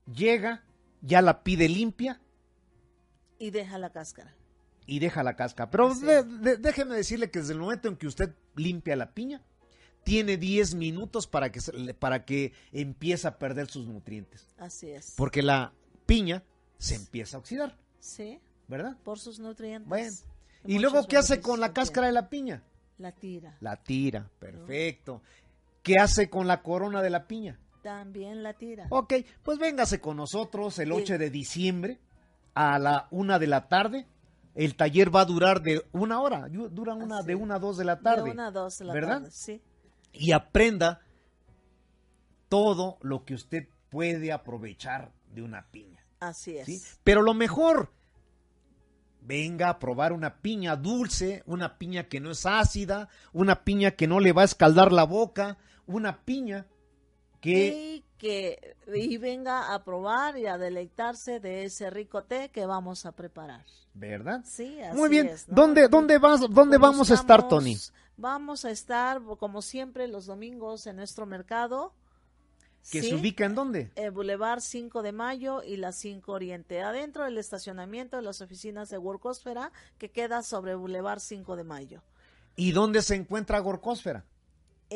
[0.07, 0.65] Llega,
[1.03, 2.19] ya la pide limpia,
[3.39, 4.35] Y deja la cáscara.
[4.87, 5.71] Y deja la cáscara.
[5.71, 9.43] Pero de- de- déjeme decirle que desde el momento en que usted limpia la piña,
[10.03, 11.61] tiene 10 minutos para que,
[11.99, 14.49] para que empiece a perder sus nutrientes.
[14.57, 15.13] Así es.
[15.15, 15.75] Porque la
[16.07, 16.43] piña
[16.79, 18.97] se empieza a oxidar, Sí, ¿verdad?
[19.05, 19.87] por sus nutrientes.
[19.91, 20.17] Bueno.
[20.65, 22.63] ¿Y luego qué hace con la cáscara de la piña?
[22.97, 23.59] La tira.
[23.61, 25.21] La tira, perfecto.
[25.83, 27.61] ¿Qué hace con la corona de la piña?
[27.85, 28.87] También la tira.
[28.89, 30.95] Ok, pues véngase con nosotros el Sí.
[30.95, 32.01] 8 de diciembre
[32.55, 34.07] a la una de la tarde.
[34.55, 37.77] El taller va a durar de una hora, dura una Así de una a dos
[37.77, 38.25] de la tarde.
[38.25, 39.19] De una a dos de la ¿verdad?
[39.19, 39.31] tarde.
[39.33, 39.61] Sí,
[40.13, 41.01] Y aprenda
[42.49, 46.01] todo lo que usted puede aprovechar de una piña.
[46.21, 46.67] así es.
[46.67, 46.83] ¿sí?
[47.05, 47.91] Pero lo mejor,
[49.21, 54.07] venga a probar una piña dulce, una piña que no es ácida, una piña que
[54.07, 56.67] no le va a escaldar la boca, una piña
[57.45, 57.67] que...
[57.97, 63.05] Y que y venga a probar y a deleitarse de ese rico té que vamos
[63.07, 63.65] a preparar.
[63.93, 64.41] ¿Verdad?
[64.45, 65.27] Sí, así Muy bien.
[65.29, 65.55] es, ¿no?
[65.55, 67.77] ¿Dónde, dónde, vas, dónde vamos a estar, Tony?
[68.17, 71.93] Vamos a estar, como siempre, los domingos en nuestro mercado.
[72.91, 73.91] ¿Que Sí, se ubica en dónde?
[73.97, 78.91] eh, Boulevard 5 de Mayo y la 5 Oriente, adentro del estacionamiento de las oficinas
[78.91, 82.03] de Workosfera que queda sobre Boulevard 5 de Mayo.
[82.57, 84.25] ¿Y dónde se encuentra Gorcósfera?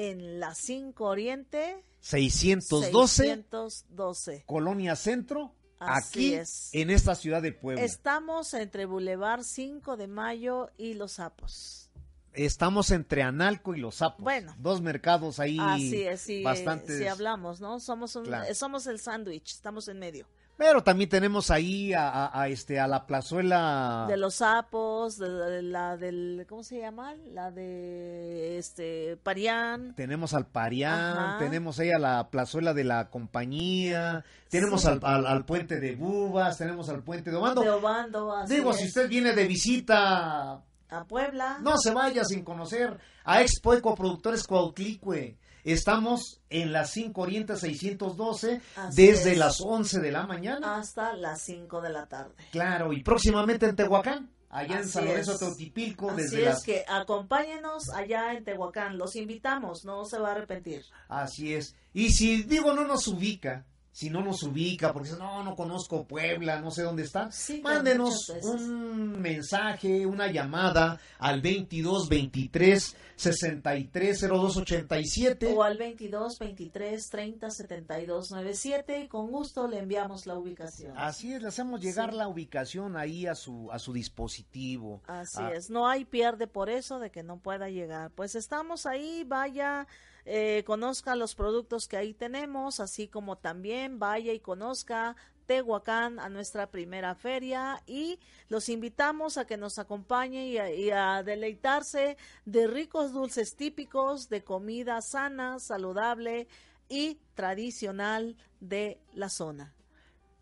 [0.00, 4.44] En la 5 Oriente, 612, 612.
[4.46, 6.70] Colonia Centro, Así aquí es.
[6.72, 7.82] en esta ciudad de Puebla.
[7.82, 11.90] Estamos entre Boulevard 5 de Mayo y Los Sapos.
[12.32, 14.22] Estamos entre Analco y Los Sapos.
[14.22, 14.54] Bueno.
[14.61, 16.96] Dos mercados ahí Así es, sí, bastante.
[16.96, 17.80] sí hablamos, ¿no?
[17.80, 18.54] Somos, un- Claro.
[18.54, 20.28] somos el sándwich, estamos en medio.
[20.58, 25.28] Pero también tenemos ahí a, a- a este a la plazuela De los sapos, de,
[25.30, 27.14] de la del, ¿cómo se llama?
[27.32, 29.94] La de, este, Parián.
[29.94, 31.38] tenemos al Parián, Ajá.
[31.38, 34.88] tenemos ahí a la plazuela de la compañía, tenemos Sí.
[34.88, 37.62] al, al- al puente de Bubas, tenemos al puente de Obando.
[37.62, 38.78] De Obando, así Digo, es.
[38.78, 41.58] si usted viene de visita, A Puebla.
[41.62, 45.36] no se vaya sin conocer a Expo Ecoproductores Cuautlicue.
[45.64, 49.38] Estamos en la 5 Oriente 612 Así desde es.
[49.38, 50.76] las 11 de la mañana.
[50.76, 52.34] Hasta las 5 de la tarde.
[52.52, 55.38] Claro, y próximamente en Tehuacán, allá en San Lorenzo.
[55.38, 56.62] Teotipilco, Así desde es las...
[56.62, 58.96] que acompáñenos allá en Tehuacán.
[58.98, 60.84] Los invitamos, no se va a arrepentir.
[61.08, 61.74] Así es.
[61.92, 63.66] Y si digo no nos ubica,
[63.98, 68.28] si no nos ubica, porque no, no conozco Puebla, no sé dónde está, Sí, mándenos
[68.44, 75.52] un mensaje, una llamada al 22 23 63 02 87.
[75.56, 80.96] O al 22 23 30 72 97 y con gusto le enviamos la ubicación.
[80.96, 82.16] Así es, le hacemos llegar Sí.
[82.16, 85.02] la ubicación ahí a su a su dispositivo.
[85.08, 88.12] Así Ah, es, no hay pierde por eso de que no pueda llegar.
[88.12, 89.87] Pues estamos ahí, vaya,
[90.30, 96.28] eh, conozca los productos que ahí tenemos, así como también vaya y conozca Tehuacán a
[96.28, 102.18] nuestra primera feria y los invitamos a que nos acompañe y a, y a deleitarse
[102.44, 106.46] de ricos dulces típicos, de comida sana, saludable
[106.90, 109.74] y tradicional de la zona.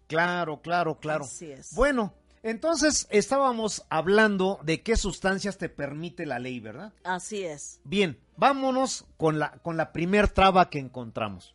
[0.09, 1.25] Claro, claro, claro.
[1.25, 1.73] Así es.
[1.77, 2.13] Bueno,
[2.51, 6.93] entonces estábamos hablando de qué sustancias te permite la ley, ¿verdad?
[7.05, 11.55] Así es, Bien, vámonos con la, con la primer traba que encontramos.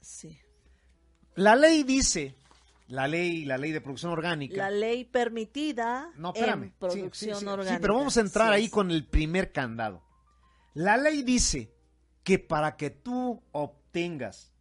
[0.00, 0.38] sí.
[1.34, 2.34] La ley dice,
[2.88, 4.56] la ley, la ley de producción orgánica.
[4.56, 6.64] La ley permitida no, espérame.
[6.64, 7.76] en producción sí, sí, orgánica.
[7.76, 10.02] Sí, pero vamos a entrar ahí con el primer candado.
[10.74, 11.72] La ley dice
[12.24, 14.52] que para que tú obtengas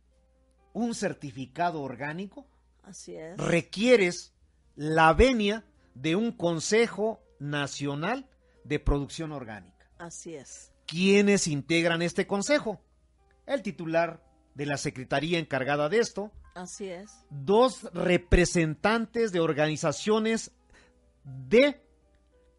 [0.74, 2.46] un certificado orgánico,
[2.84, 3.38] Así es.
[3.38, 4.36] requieres
[4.78, 8.30] la venia de un Consejo Nacional
[8.63, 9.90] de Producción Orgánica.
[9.98, 10.72] Así es.
[10.86, 12.80] ¿Quiénes integran este consejo?
[13.46, 17.12] El titular de la secretaría encargada de esto, Así es.
[17.30, 20.52] dos representantes de organizaciones
[21.24, 21.82] de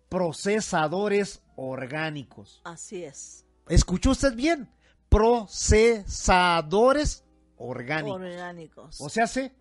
[0.09, 2.61] procesadores orgánicos.
[2.65, 3.45] Así es.
[3.69, 4.69] ¿Escuchó usted bien?
[5.09, 7.25] Procesadores
[7.57, 8.21] orgánicos.
[8.21, 9.01] Orgánicos.
[9.01, 9.55] O sea, hace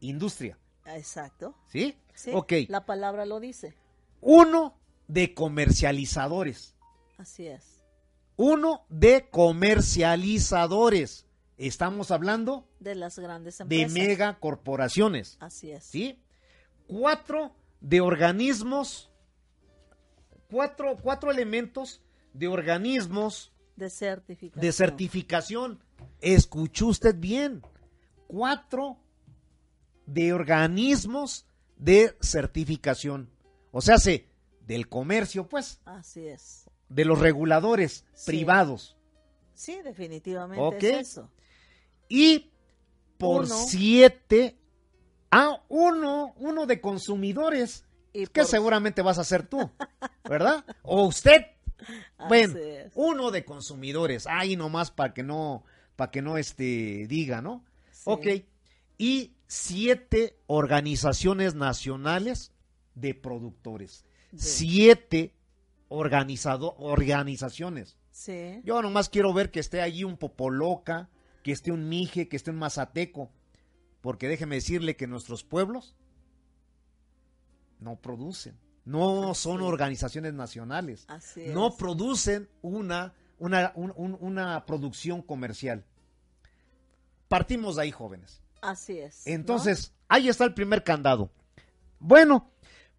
[0.00, 0.58] industria.
[0.94, 1.54] Exacto.
[1.68, 1.96] ¿Sí?
[2.14, 2.30] Sí.
[2.34, 2.52] Ok.
[2.68, 3.74] La palabra lo dice.
[4.20, 6.74] Uno de comercializadores.
[7.18, 7.82] Así es.
[8.36, 11.26] Uno de comercializadores.
[11.58, 13.92] Estamos hablando De las grandes de empresas.
[13.92, 15.36] megacorporaciones.
[15.40, 15.84] Así es.
[15.84, 16.22] ¿Sí?
[16.86, 19.10] Cuatro de organismos.
[20.50, 24.60] Cuatro, cuatro elementos de organismos De certificación.
[24.62, 25.82] de certificación.
[26.20, 27.62] Escuchó usted bien.
[28.26, 28.98] Cuatro
[30.06, 31.46] de organismos
[31.76, 33.30] de certificación.
[33.72, 34.26] O sea, se
[34.60, 36.64] del comercio, pues, Así es.
[36.88, 38.26] de los reguladores Sí.
[38.32, 38.96] privados.
[39.54, 41.30] Sí, definitivamente es eso.
[42.08, 42.50] Y
[43.18, 43.54] por Uno.
[43.68, 44.58] siete,
[45.30, 47.84] ah, uno, uno de consumidores
[48.32, 49.70] que seguramente vas a ser tú,
[50.28, 50.64] ¿verdad?
[50.82, 51.46] O usted.
[52.28, 52.54] Bueno,
[52.94, 57.64] uno de consumidores, ahí nomás para que no, para que no este, diga, ¿no?
[58.04, 58.26] Ok.
[58.98, 62.52] Y siete organizaciones nacionales
[62.94, 64.04] de productores.
[64.36, 65.34] Siete
[65.88, 67.96] organizado, organizaciones.
[68.10, 68.60] Sí.
[68.64, 71.10] Yo nomás quiero ver que esté allí un Popoloca,
[71.42, 73.30] que esté un Mije, que esté un Mazateco.
[74.00, 75.96] Porque déjeme decirle que nuestros pueblos
[77.78, 78.58] no producen.
[78.84, 81.04] No son organizaciones nacionales.
[81.08, 85.84] Así no producen una, una, una producción comercial.
[87.28, 88.42] Partimos de ahí, jóvenes.
[88.60, 89.26] Así es.
[89.26, 91.30] Entonces, ahí está el primer candado.
[91.98, 92.50] Bueno,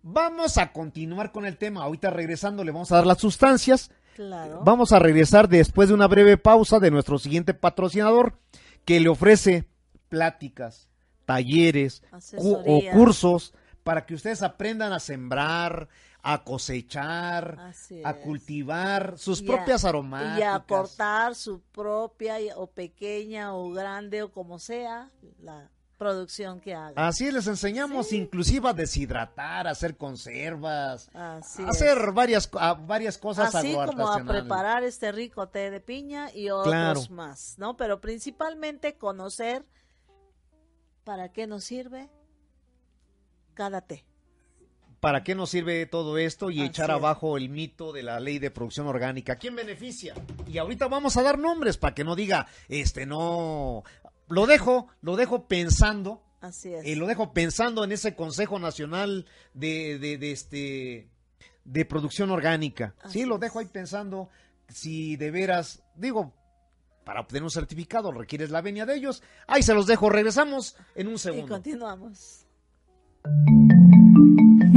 [0.01, 1.83] vamos a continuar con el tema.
[1.83, 3.91] Ahorita regresando le vamos a dar las sustancias.
[4.15, 4.61] Claro.
[4.63, 8.39] Vamos a regresar después de una breve pausa de nuestro siguiente patrocinador
[8.83, 9.67] que le ofrece
[10.09, 10.87] pláticas,
[11.25, 12.01] talleres
[12.37, 13.53] o cursos
[13.83, 15.87] para que ustedes aprendan a sembrar,
[16.29, 17.73] a cosechar,
[18.03, 20.39] a cultivar sus propias aromáticas.
[20.39, 25.09] Y a aportar su propia o pequeña o grande o como sea
[25.39, 26.93] la producción que hagan.
[26.97, 32.51] Así les enseñamos inclusive a deshidratar, a hacer conservas, a hacer varias,
[32.85, 37.77] varias cosas Así como a preparar este rico té de piña y otros más, ¿no?
[37.77, 39.65] Pero principalmente conocer
[41.05, 42.09] para qué nos sirve
[43.53, 44.05] cada té.
[45.07, 48.51] ¿Para qué nos sirve todo esto y echar abajo el mito de la ley de
[48.51, 49.37] producción orgánica?
[49.37, 50.13] ¿Quién beneficia?
[50.45, 53.85] Y ahorita vamos a dar nombres para que no diga, este, no,
[54.27, 56.25] lo dejo, lo dejo pensando.
[56.41, 56.85] Así es.
[56.85, 61.09] Eh, lo dejo pensando en ese Consejo Nacional de, de, este,
[61.63, 62.93] de Producción Orgánica.
[63.07, 64.27] sí, lo dejo ahí pensando
[64.67, 66.33] si de veras, digo,
[67.05, 69.23] para obtener un certificado requieres la venia de ellos.
[69.47, 71.45] Ahí se los dejo, regresamos en un segundo.
[71.45, 72.45] Y continuamos.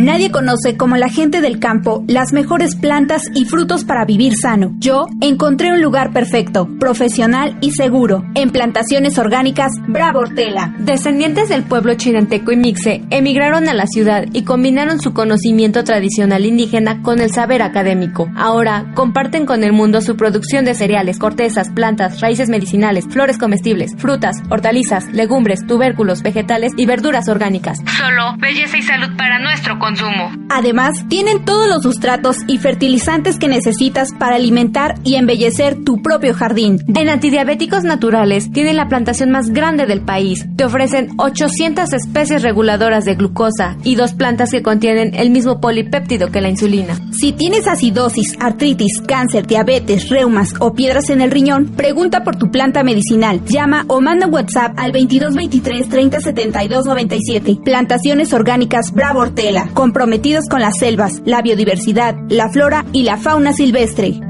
[0.01, 4.73] Nadie conoce como la gente del campo las mejores plantas y frutos para vivir sano.
[4.79, 8.25] Yo encontré un lugar perfecto, profesional y seguro.
[8.35, 10.75] En plantaciones orgánicas Bravo Hortela.
[10.79, 16.47] Descendientes del pueblo chinanteco y mixe emigraron a la ciudad y combinaron su conocimiento tradicional
[16.47, 18.27] indígena con el saber académico.
[18.37, 23.95] Ahora comparten con el mundo su producción de cereales, cortezas, plantas, raíces medicinales, flores comestibles,
[23.99, 27.81] frutas, hortalizas, legumbres, tubérculos, vegetales y verduras orgánicas.
[27.99, 30.31] Solo belleza y salud para nuestro consumo.
[30.49, 36.35] Además, tienen todos los sustratos y fertilizantes que necesitas para alimentar y embellecer tu propio
[36.35, 36.83] jardín.
[36.95, 40.47] En Antidiabéticos Naturales tienen la plantación más grande del país.
[40.57, 46.31] Te ofrecen 800 especies reguladoras de glucosa y dos plantas que contienen el mismo polipéptido
[46.31, 46.99] que la insulina.
[47.13, 52.51] Si tienes acidosis, artritis, cáncer, diabetes, reumas o piedras en el riñón, pregunta por tu
[52.51, 53.41] planta medicinal.
[53.45, 57.59] Llama o manda WhatsApp al 2223 30 72 97.
[57.65, 63.55] Plantaciones orgánicas Bravo Hortela comprometidos con las selvas, la biodiversidad, la flora y la fauna
[63.55, 64.21] silvestre.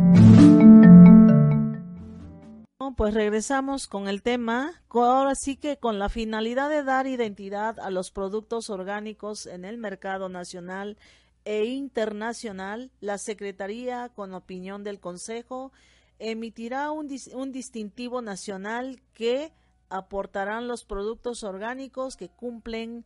[2.96, 7.90] Pues regresamos con el tema, ahora sí que con la finalidad de dar identidad a
[7.90, 10.96] los productos orgánicos en el mercado nacional
[11.44, 15.72] e internacional, la Secretaría, con opinión del Consejo,
[16.20, 19.50] emitirá un, un distintivo nacional que
[19.88, 23.04] aportarán los productos orgánicos que cumplen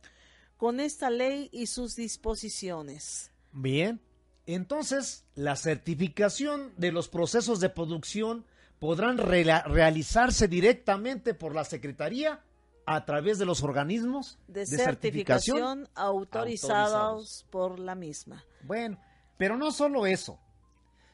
[0.65, 3.29] con esta ley y sus disposiciones.
[3.51, 4.01] Bien,
[4.47, 8.47] entonces la certificación de los procesos de producción
[8.79, 12.43] podrán realizarse directamente por la Secretaría
[12.87, 18.43] a través de los organismos de, certificación, autorizados, por la misma.
[18.63, 18.99] Bueno,
[19.37, 20.39] pero no solo eso,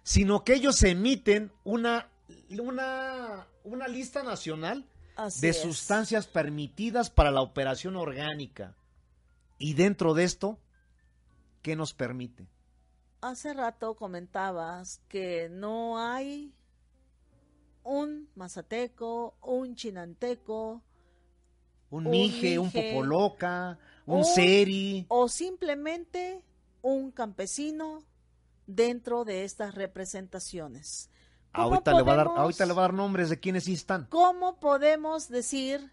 [0.02, 2.10] sino que ellos emiten una,
[2.58, 4.88] una, una lista nacional
[5.41, 8.78] de sustancias permitidas para la operación orgánica.
[9.62, 10.57] Y dentro de esto,
[11.62, 12.47] ¿qué nos permite?
[13.22, 16.51] Hace rato comentabas que no hay
[17.84, 20.82] un mazateco, un chinanteco,
[21.91, 25.05] un, mije, un popoloca, un, seri.
[25.09, 26.43] O simplemente
[26.82, 28.03] un campesino
[28.66, 31.12] dentro de estas representaciones.
[31.53, 34.07] Ahorita le, va a dar, ahorita le va a dar nombres de quienes sí están.
[34.09, 35.91] ¿Cómo podemos decir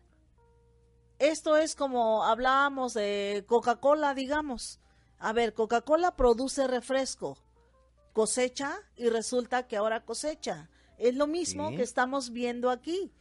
[1.18, 4.80] esto es como hablábamos de Coca-Cola, digamos.
[5.18, 7.38] A ver, Coca-Cola produce refresco,
[8.12, 10.70] cosecha y resulta que ahora cosecha.
[10.96, 13.12] Es lo mismo que estamos viendo aquí.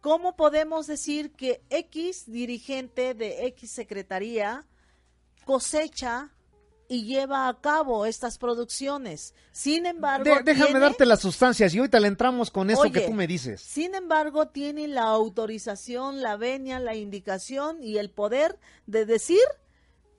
[0.00, 4.66] ¿Cómo podemos decir que X dirigente de X secretaría
[5.44, 6.32] cosecha
[6.92, 9.32] y lleva a cabo estas producciones.
[9.52, 13.28] Sin embargo, déjame darte las sustancias y ahorita le entramos con eso que tú me
[13.28, 13.60] dices.
[13.60, 19.38] Sin embargo, tiene la autorización, la venia, la indicación y el poder de decir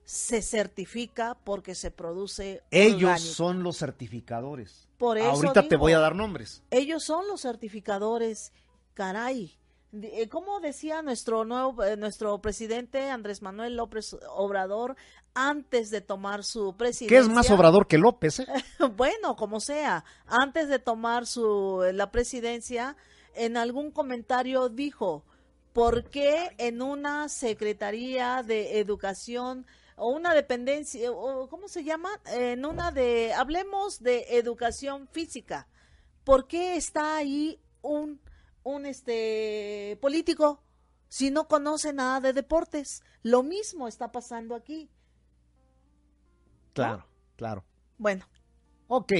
[0.05, 3.33] se certifica porque se produce Ellos orgánico.
[3.33, 4.87] son los certificadores.
[4.97, 6.63] Por eso Ahorita te voy a dar nombres.
[6.71, 8.53] Ellos son los certificadores.
[8.93, 9.57] Caray.
[9.91, 14.95] De- eh, Como decía nuestro nuevo eh, nuestro presidente Andrés Manuel López Obrador
[15.33, 17.19] antes de tomar su ¿Qué presidencia?
[17.19, 18.39] es más obrador que López?
[18.39, 18.47] eh?
[18.97, 22.95] bueno, como sea, antes de tomar su la presidencia,
[23.35, 25.23] en algún comentario dijo,
[25.73, 29.65] ¿por qué en una secretaría de educación
[29.95, 32.09] o una dependencia, o cómo se llama?
[32.33, 35.67] En una de, hablemos de educación física,
[36.23, 38.19] ¿por qué está ahí un,
[38.63, 40.61] un este político
[41.07, 43.03] si no conoce nada de deportes?
[43.23, 44.89] Lo mismo está pasando aquí.
[46.73, 47.05] Claro,
[47.35, 47.65] claro.
[47.97, 48.25] Bueno,
[48.87, 49.13] Ok.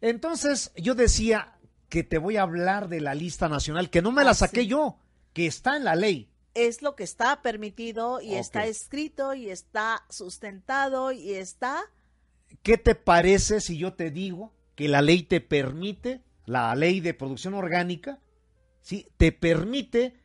[0.00, 4.22] Entonces, yo decía que te voy a hablar de la lista nacional, que no me
[4.24, 4.68] la Ah, saqué sí.
[4.68, 4.98] yo,
[5.32, 6.30] que está en la ley.
[6.54, 11.82] es lo que está permitido y está escrito y está sustentado y está
[12.62, 17.12] ¿Qué te parece si yo te digo que la ley te permite, la ley de
[17.14, 18.20] producción orgánica,
[18.80, 19.06] ¿sí?
[19.18, 20.18] te permite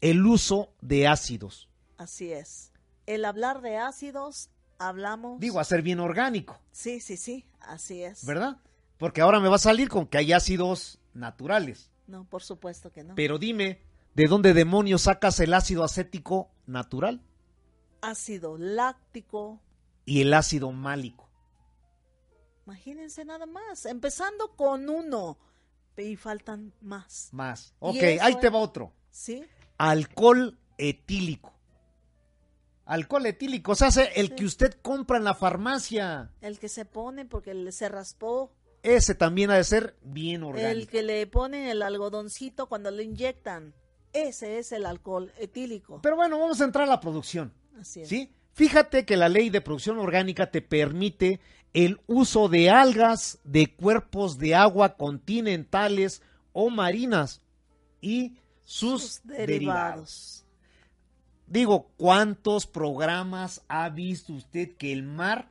[0.00, 1.68] el uso de ácidos?
[1.96, 2.72] así es.
[3.06, 4.50] El hablar de ácidos,
[4.88, 5.40] hablamos.
[5.40, 8.24] Digo, a ser bien orgánico, Sí, sí, sí, así es.
[8.26, 8.58] ¿verdad?
[8.98, 11.90] Porque ahora me va a salir con que hay ácidos naturales.
[12.06, 13.14] No, por supuesto que no.
[13.14, 13.80] Pero dime,
[14.14, 17.20] ¿de dónde demonios sacas el ácido acético natural
[18.00, 19.60] Ácido láctico,
[20.04, 21.28] y el ácido málico?
[22.66, 25.36] imagínense nada más, empezando con uno
[25.96, 27.74] y faltan más, Más.
[27.80, 28.92] Ok, ahí te va otro.
[29.10, 29.44] ¿sí?
[29.78, 31.52] Alcohol etílico.
[32.84, 34.34] Alcohol etílico, o sea, hace el Sí.
[34.36, 36.30] que usted compra en la farmacia.
[36.40, 38.52] El que se pone porque se raspó,
[38.82, 40.90] Ese también ha de ser bien el orgánico.
[40.90, 43.72] que le ponen el algodoncito cuando le inyectan,
[44.12, 46.00] ese es el alcohol etílico.
[46.02, 47.52] Pero bueno, vamos a entrar a la producción.
[47.80, 48.08] Así es.
[48.08, 48.32] ¿Sí?
[48.54, 51.38] Fíjate que la ley de producción orgánica te permite
[51.72, 56.20] el uso de algas de cuerpos de agua continentales
[56.52, 57.40] o marinas
[58.00, 59.46] y sus, Sus derivados.
[59.46, 60.41] derivados.
[61.46, 65.50] Digo, ¿cuántos programas ha visto usted que el mar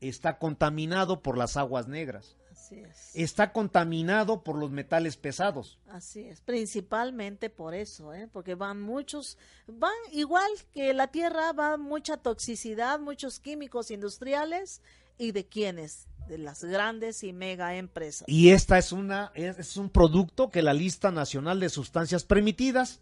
[0.00, 2.36] está contaminado por las aguas negras?
[2.52, 3.10] Así es.
[3.14, 5.78] Está contaminado por los metales pesados.
[5.88, 8.28] Así es, principalmente por eso, ¿eh?
[8.30, 14.82] porque van muchos, van igual que la tierra, va mucha toxicidad, muchos químicos industriales
[15.16, 18.28] y de quiénes, de las grandes y mega empresas.
[18.28, 23.00] Y esta es una es, es un producto que la lista nacional de sustancias permitidas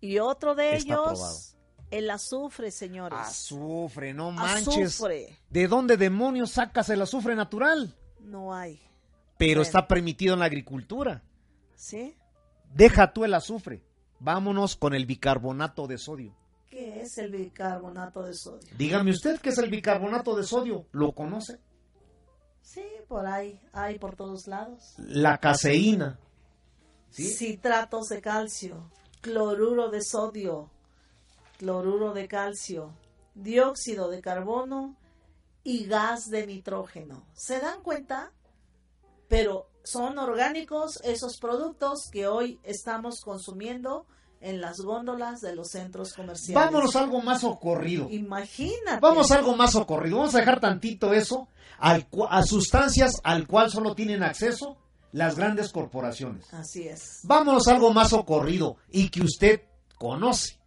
[0.00, 1.14] Y otro de Está aprobado.
[1.14, 1.56] ellos,
[1.90, 3.18] el azufre, señores.
[3.18, 4.94] azufre, no manches.
[4.94, 7.94] Azufre, ¿De dónde demonios sacas el azufre natural?
[8.20, 8.80] no hay,
[9.38, 9.62] Pero Bueno.
[9.62, 11.22] está permitido en la agricultura.
[11.74, 12.16] ¿sí?
[12.74, 13.82] Deja tú el azufre.
[14.18, 16.34] Vámonos con el bicarbonato de sodio.
[16.70, 18.68] ¿Qué es el bicarbonato de sodio?
[18.76, 20.86] Dígame usted qué es el bicarbonato de sodio.
[20.92, 21.60] ¿Lo conoce?
[22.62, 24.94] Sí, por ahí, hay por todos lados.
[24.98, 26.18] La caseína.
[27.10, 27.28] ¿Sí?
[27.32, 28.90] Citratos de calcio,
[29.20, 30.70] cloruro de sodio,
[31.58, 32.92] cloruro de calcio,
[33.34, 34.96] dióxido de carbono
[35.62, 37.26] y gas de nitrógeno.
[37.34, 38.32] ¿Se dan cuenta?
[39.28, 44.06] Pero son orgánicos esos productos que hoy estamos consumiendo
[44.40, 46.54] en las góndolas de los centros comerciales.
[46.54, 48.08] Vámonos a algo más ocurrido.
[48.10, 49.00] Imagínate.
[49.00, 50.18] Vamos a algo más ocurrido.
[50.18, 51.48] Vamos a dejar tantito eso
[51.78, 54.76] al a sustancias al cual solo tienen acceso
[55.16, 56.52] las grandes corporaciones.
[56.52, 57.20] Así es.
[57.24, 59.62] Vámonos a algo más ocurrido y que usted
[59.98, 60.58] conoce.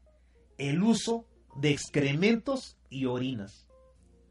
[0.58, 1.26] El uso
[1.56, 3.68] de excrementos y orinas.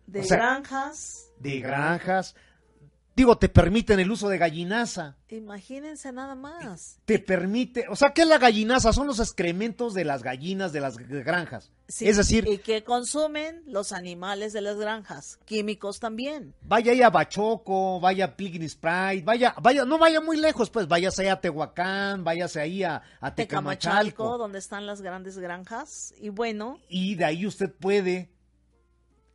[0.06, 2.34] De O sea- granjas, De granjas.
[3.18, 5.16] Digo, te permiten el uso de gallinaza.
[5.28, 7.00] imagínense nada más.
[7.04, 8.92] Te permite, o sea, ¿qué es la gallinaza?
[8.92, 11.72] Son los excrementos de las gallinas de las granjas.
[11.88, 16.54] Sí, es decir, y que consumen los animales de las granjas, químicos también.
[16.62, 20.86] vaya ahí a Bachoco, vaya a Pilgrim Sprite, vaya, vaya, no vaya muy lejos, pues
[20.86, 24.38] váyase ahí a Tehuacán, váyase ahí a, a Tecamachalco, Tecamachalco.
[24.38, 26.14] donde están las grandes granjas.
[26.20, 28.30] Y bueno, Y de ahí usted puede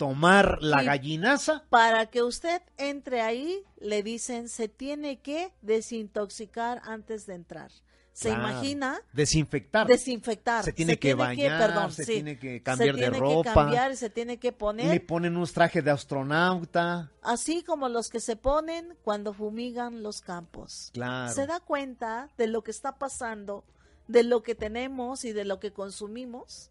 [0.08, 1.64] tomar la gallinaza.
[1.70, 7.72] para que usted entre ahí, le dicen, se tiene que desintoxicar antes de entrar.
[8.12, 8.50] ¿Se Claro.
[8.50, 9.02] imagina?
[9.12, 9.88] Desinfectar.
[9.88, 10.64] Desinfectar.
[10.64, 12.14] Se tiene que bañar, perdón, se sí.
[12.14, 13.50] tiene que cambiar se de tiene ropa.
[13.50, 17.10] que cambiar y se tiene que poner, Le ponen unos trajes de astronauta.
[17.24, 20.92] así como los que se ponen cuando fumigan los campos.
[20.94, 21.34] Claro.
[21.34, 23.64] ¿Se da cuenta de lo que está pasando,
[24.08, 26.70] de lo que tenemos y de lo que consumimos?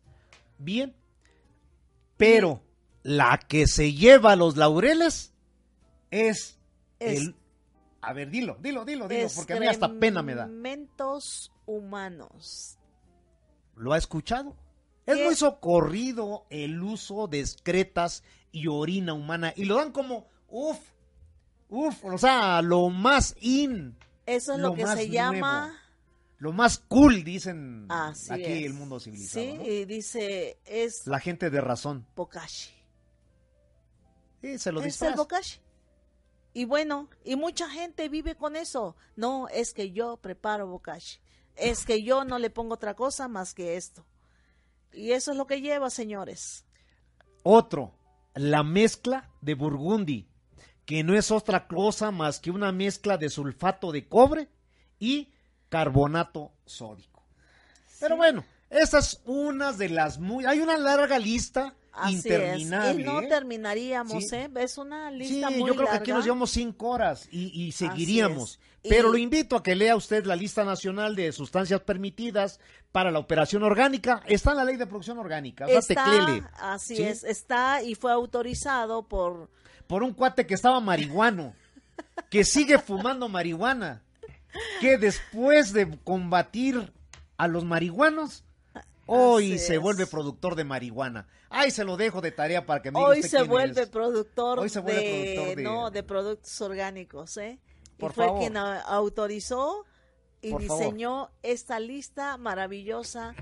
[0.59, 0.95] Bien.
[2.17, 2.61] Pero
[3.03, 5.33] la que se lleva los laureles
[6.11, 6.59] es,
[6.99, 7.37] Es- el...
[8.05, 10.43] A ver, dilo, dilo, dilo, dilo, porque a mí hasta pena me da.
[10.45, 12.77] Excrementos humanos.
[13.77, 14.57] ¿Lo ha escuchado?
[15.07, 19.53] Es muy socorrido el uso de excretas y orina humana.
[19.57, 20.79] Y lo dan como, uff,
[21.69, 23.97] uff, o sea, lo más in,
[24.27, 25.73] Eso es lo lo, que se llama...
[26.39, 28.67] lo más cool, dicen Así aquí es.
[28.67, 29.45] el mundo civilizado.
[29.45, 29.65] Sí, ¿no?
[29.65, 32.05] y dice, es La gente de razón.
[32.17, 32.73] bokashi.
[34.43, 35.15] Sí, se lo es el.
[36.53, 38.97] Y bueno, y mucha gente vive con eso.
[39.17, 41.21] No, es que yo preparo bokashi.
[41.55, 44.05] Es que yo no le pongo otra cosa más que esto.
[44.93, 46.67] Y eso es lo que lleva, señores.
[47.43, 47.95] Otro,
[48.35, 50.29] la mezcla de Burgundy,
[50.85, 54.49] que no es otra cosa más que una mezcla de sulfato de cobre
[54.99, 55.33] y
[55.69, 57.25] carbonato sódico.
[58.01, 60.45] Pero bueno, esa es una de las muy...
[60.45, 62.91] Hay una larga lista Así interminable.
[62.91, 62.99] es.
[63.01, 63.27] Y no ¿eh?
[63.29, 64.35] terminaríamos, Sí.
[64.37, 64.51] ¿eh?
[64.57, 67.73] Es una Sí, lista muy yo creo que aquí nos llevamos cinco horas y, y
[67.73, 68.59] seguiríamos.
[68.83, 72.59] Pero Y- lo invito a que lea usted la lista nacional de sustancias permitidas
[72.91, 74.23] para la operación orgánica.
[74.27, 75.67] Está en la ley de producción orgánica.
[75.67, 76.43] O sea, Está, teclele.
[76.61, 77.03] así ¿sí?
[77.03, 79.51] es, está y fue autorizado por...
[79.87, 81.55] por un cuate que estaba marihuano,
[82.31, 84.03] que sigue fumando marihuana,
[84.81, 86.93] que después de combatir
[87.37, 88.45] a los marihuanos,
[89.07, 89.81] hoy Así se es.
[89.81, 91.27] vuelve productor de marihuana.
[91.51, 93.89] Ahí se lo dejo de tarea para que me Hoy se vuelve es.
[93.89, 97.59] productor, Hoy se vuelve de, productor de- no, de productos orgánicos, ¿eh?
[97.99, 98.41] Por y fue favor.
[98.41, 99.85] quien autorizó
[100.41, 100.83] y Por favor.
[100.85, 103.35] diseñó esta lista maravillosa.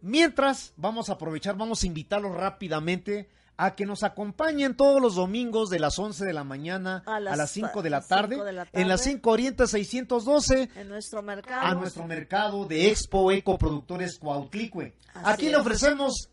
[0.00, 3.28] Mientras, vamos a aprovechar, vamos a invitarlos rápidamente
[3.60, 7.20] a que nos acompañen todos los domingos de las 11 de la mañana a A
[7.20, 9.10] las, las 5 ta- de la tarde, de la en la tarde.
[9.10, 11.66] 5 Oriente 612 En nuestro mercado.
[11.66, 14.94] a nuestro mercado de Expo Eco Productores Cuautlicue.
[15.12, 15.58] Así Aquí le es.
[15.58, 16.30] ofrecemos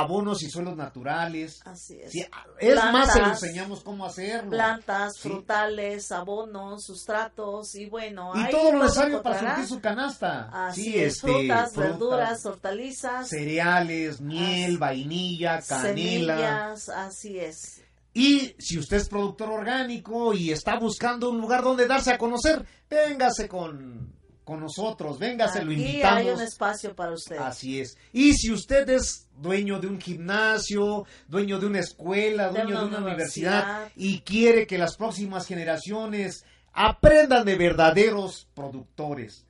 [0.00, 1.60] abonos y suelos naturales.
[1.64, 2.10] Así es.
[2.12, 2.26] Sí,
[2.60, 4.50] es más, se Plantas, enseñamos cómo hacerlo.
[4.50, 5.28] Plantas, Sí.
[5.28, 8.32] frutales, abonos, sustratos y bueno.
[8.34, 10.48] Y ahí todo lo necesario para surtir su canasta.
[10.68, 16.34] Así sí, es, este, frutas, frutas, verduras, hortalizas, cereales, miel, Así- vainilla, canela.
[16.36, 17.80] semillas, así es.
[18.16, 22.64] Y si usted es productor orgánico y está buscando un lugar donde darse a conocer,
[22.88, 24.14] véngase con,
[24.44, 26.18] con nosotros, véngase, lo Aquí invitamos.
[26.18, 27.36] hay un espacio para usted.
[27.38, 27.96] Así es.
[28.12, 32.98] Y si usted es dueño de un gimnasio, dueño de una escuela, dueño de una
[32.98, 33.92] una universidad universidad.
[33.96, 39.46] y quiere que las próximas generaciones aprendan de verdaderos productores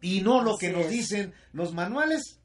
[0.00, 0.90] y no lo Así que nos es.
[0.90, 2.38] dicen los manuales,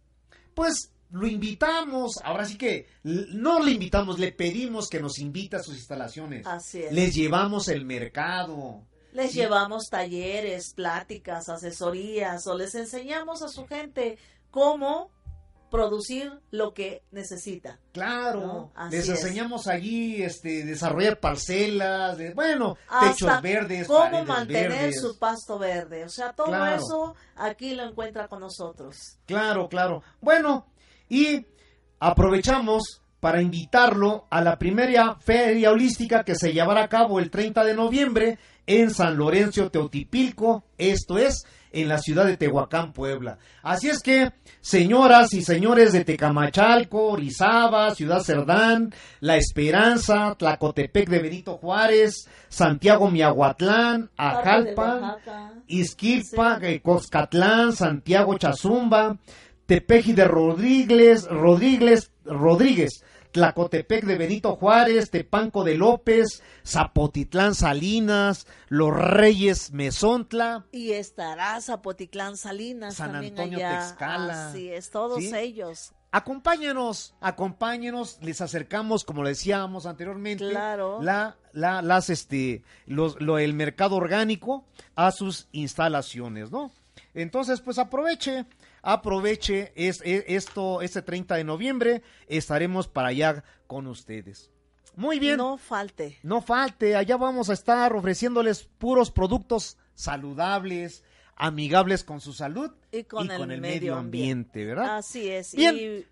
[0.54, 2.14] pues lo invitamos.
[2.24, 6.46] Ahora sí que no le invitamos, le pedimos que nos invite a sus instalaciones.
[6.48, 6.92] Así es.
[6.94, 8.86] Les llevamos el mercado.
[9.14, 9.40] Les Sí.
[9.40, 14.18] llevamos talleres, pláticas, asesorías o les enseñamos a su gente
[14.52, 15.10] cómo
[15.72, 17.80] producir lo que necesita.
[17.92, 19.10] Claro, No, les es.
[19.22, 25.00] enseñamos allí este desarrollar parcelas, de, bueno, Hasta techos verdes, cómo mantener verdes.
[25.02, 26.06] su pasto verde.
[26.06, 26.76] O sea, todo Claro.
[26.76, 28.98] eso aquí lo encuentra con nosotros.
[29.28, 30.02] Claro, claro.
[30.22, 30.66] Bueno,
[31.08, 31.46] y
[32.00, 37.64] aprovechamos para invitarlo a la primera feria holística que se llevará a cabo el 30
[37.64, 38.40] de noviembre
[38.70, 43.40] en San Lorenzo Teotipilco, esto es en la ciudad de Tehuacán, Puebla.
[43.64, 51.20] Así es que, señoras y señores de Tecamachalco, Orizaba, Ciudad Cerdán, La Esperanza, Tlacotepec de
[51.20, 55.18] Benito Juárez, Santiago Miahuatlán, Ajalpa.
[55.68, 56.66] Izquilpa, Sí.
[56.66, 59.18] eh, Coscatlán, Santiago Chazumba,
[59.66, 68.94] Tepeji de Rodríguez, Rodríguez, Rodríguez, Tlacotepec de Benito Juárez, Tepanco de López, Zapotitlán Salinas, Los
[68.96, 73.80] Reyes Mezontla, Y estará Zapotitlán Salinas San también Antonio allá.
[73.80, 74.50] Texcala.
[74.50, 75.32] Así es, todos ¿Sí?
[75.36, 75.94] ellos.
[76.12, 81.00] Acompáñenos, acompáñenos, les acercamos, como le decíamos anteriormente, Claro.
[81.04, 84.66] la, la, las, este, los, lo, el mercado orgánico
[84.96, 86.72] a sus instalaciones, ¿no?
[87.14, 88.46] Entonces, pues aproveche,
[88.82, 94.50] aproveche es, es- esto, este 30 de noviembre, estaremos para allá con ustedes.
[94.96, 95.52] Muy bien, no.
[95.52, 96.18] No falte.
[96.46, 101.04] falte, allá vamos a estar ofreciéndoles puros productos saludables,
[101.36, 104.98] amigables con su salud Y con el medio ambiente, ¿verdad?
[104.98, 105.56] Así es.
[105.56, 105.76] Bien.
[105.78, 106.06] Y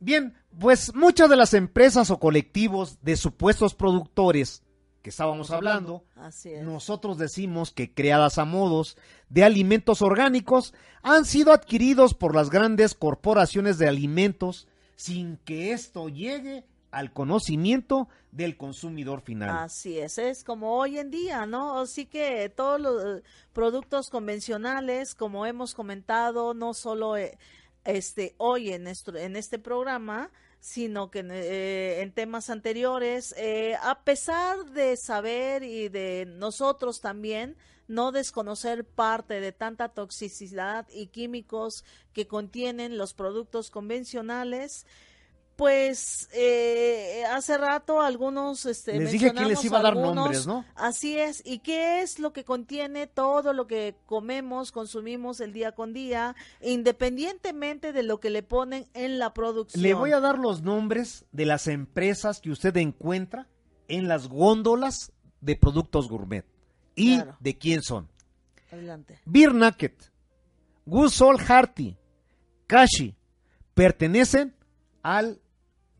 [0.00, 4.62] Bien, pues muchas de las empresas o colectivos de supuestos productores
[5.04, 6.64] que estábamos hablando, así es.
[6.64, 8.96] nosotros decimos que creadas a modos
[9.28, 16.08] de alimentos orgánicos han sido adquiridos por las grandes corporaciones de alimentos sin que esto
[16.08, 19.50] llegue al conocimiento del consumidor final.
[19.50, 21.80] Así es, es como hoy en día, ¿no?
[21.80, 27.36] Así que todos los productos convencionales, como hemos comentado, no solo eh,
[27.84, 30.30] este hoy en en este programa,
[30.64, 37.58] sino que eh, en temas anteriores, eh, a pesar de saber y de nosotros también
[37.86, 41.84] no desconocer parte de tanta toxicidad y químicos
[42.14, 44.86] que contienen los productos convencionales,
[45.56, 50.64] pues eh, hace rato algunos este, les dije que les iba a dar nombres, ¿no?
[50.74, 51.42] Así es.
[51.44, 56.34] ¿Y qué es lo que contiene todo lo que comemos, consumimos el día con día,
[56.60, 59.82] independientemente de lo que le ponen en la producción?
[59.82, 63.48] Le voy a dar los nombres de las empresas que usted encuentra
[63.88, 66.44] en las góndolas de productos gourmet
[66.96, 68.08] y de quién son.
[68.70, 69.20] Adelante.
[69.24, 69.92] Beer Naked,
[70.86, 71.96] Gusol Harty,
[72.66, 73.14] Kashi
[73.74, 74.54] pertenecen
[75.02, 75.40] al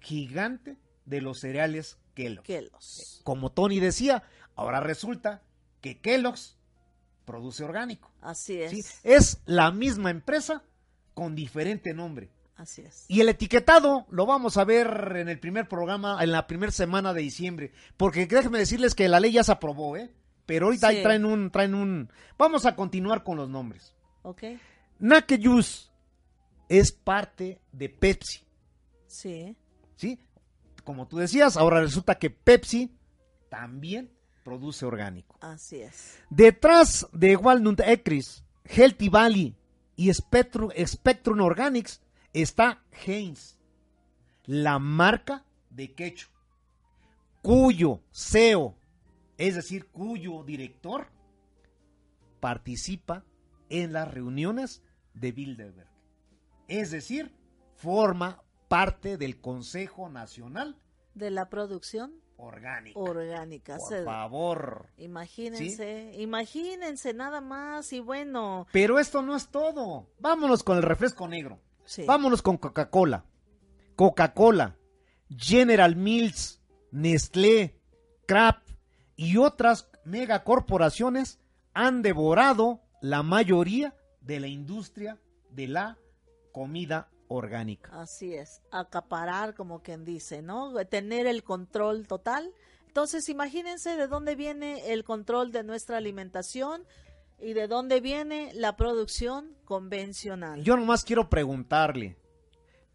[0.04, 0.76] gigante
[1.06, 3.20] de los cereales Kellogg's.
[3.24, 4.22] Como Tony decía,
[4.54, 5.42] ahora resulta
[5.80, 6.56] que Kellogg's
[7.24, 8.10] produce orgánico.
[8.20, 9.00] Así es.
[9.02, 10.62] Es la misma empresa
[11.14, 12.30] con diferente nombre.
[12.56, 13.06] Así es.
[13.08, 17.12] Y el etiquetado lo vamos a ver en el primer programa, en la primera semana
[17.12, 17.72] de diciembre.
[17.96, 20.12] Porque déjenme decirles que la ley ya se aprobó, ¿eh?
[20.46, 22.10] Pero ahorita traen un, traen un.
[22.38, 23.94] Vamos a continuar con los nombres.
[24.22, 24.42] Ok.
[25.00, 25.88] Nake Juice
[26.68, 28.44] es parte de Pepsi.
[29.06, 29.56] Sí.
[29.96, 30.18] ¿Sí?
[30.84, 32.94] Como tú decías, ahora resulta que Pepsi
[33.48, 34.10] también
[34.44, 35.38] produce orgánico.
[35.40, 36.18] Así es.
[36.30, 39.56] Detrás de Walnut Ecris, Healthy Valley
[39.96, 43.56] y Spectrum, Spectrum Organics está Heinz,
[44.44, 46.28] la marca de quecho,
[47.42, 48.76] cuyo CEO,
[49.38, 51.08] es decir, cuyo director,
[52.40, 53.24] participa
[53.70, 54.82] en las reuniones
[55.14, 55.88] de Bilderberg.
[56.68, 57.34] Es decir,
[57.76, 58.43] forma
[58.74, 60.76] parte del Consejo Nacional
[61.14, 62.98] de la Producción Orgánica.
[62.98, 63.76] Orgánica.
[63.76, 64.88] Por favor.
[64.96, 68.66] Imagínense, imagínense nada más y bueno.
[68.72, 70.08] Pero esto no es todo.
[70.18, 71.60] Vámonos con el refresco negro.
[72.04, 73.24] Vámonos con Coca-Cola.
[73.94, 74.76] Coca-Cola,
[75.30, 76.60] General Mills,
[76.90, 77.80] Nestlé,
[78.26, 78.68] Kraft
[79.14, 81.38] y otras megacorporaciones
[81.74, 85.20] han devorado la mayoría de la industria
[85.50, 85.96] de la
[86.50, 87.90] comida orgánica.
[88.00, 90.74] Así es, acaparar como quien dice, ¿no?
[90.86, 92.52] Tener el control total.
[92.86, 96.84] Entonces, imagínense de dónde viene el control de nuestra alimentación
[97.40, 100.62] y de dónde viene la producción convencional.
[100.62, 102.16] Yo nomás quiero preguntarle,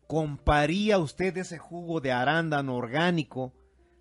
[0.07, 3.53] ¿comparía usted ese jugo de arándano orgánico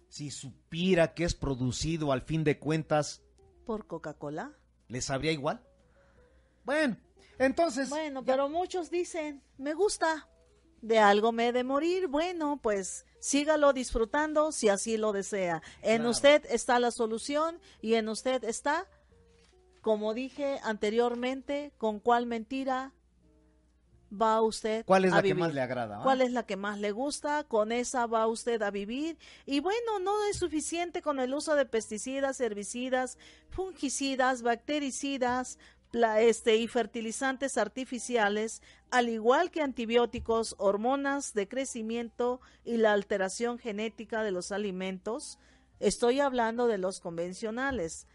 [0.09, 3.23] si supiera que es producido al fin de cuentas
[3.67, 4.53] por Coca-Cola?
[4.87, 5.61] ¿Le sabría igual?
[6.65, 6.97] Bueno,
[7.39, 7.89] entonces.
[7.91, 10.29] Bueno, pero muchos dicen, me gusta,
[10.81, 12.09] de algo me he de morir.
[12.09, 15.63] Bueno, pues sígalo disfrutando si así lo desea.
[15.83, 18.87] En usted está la solución y en usted está,
[19.81, 22.93] como dije anteriormente, con cuál mentira
[24.11, 26.03] va usted ¿Cuál es la que más le agrada?
[26.03, 27.45] ¿Cuál es la que más le gusta?
[27.45, 29.19] Con esa va usted a vivir.
[29.45, 33.19] Y bueno, no es suficiente con el uso de pesticidas, herbicidas,
[33.51, 35.59] fungicidas, bactericidas,
[35.93, 44.23] este, y fertilizantes artificiales, al igual que antibióticos, hormonas de crecimiento y la alteración genética
[44.23, 45.39] de los alimentos.
[45.81, 48.07] Estoy hablando de los convencionales.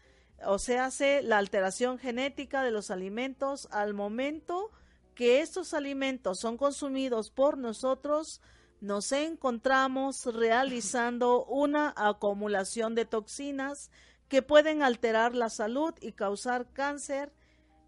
[0.46, 4.70] O sea, hace la alteración genética de los alimentos al momento
[5.14, 8.40] que estos alimentos son consumidos por nosotros,
[8.80, 13.90] nos encontramos realizando una acumulación de toxinas
[14.28, 17.32] que pueden alterar la salud y causar cáncer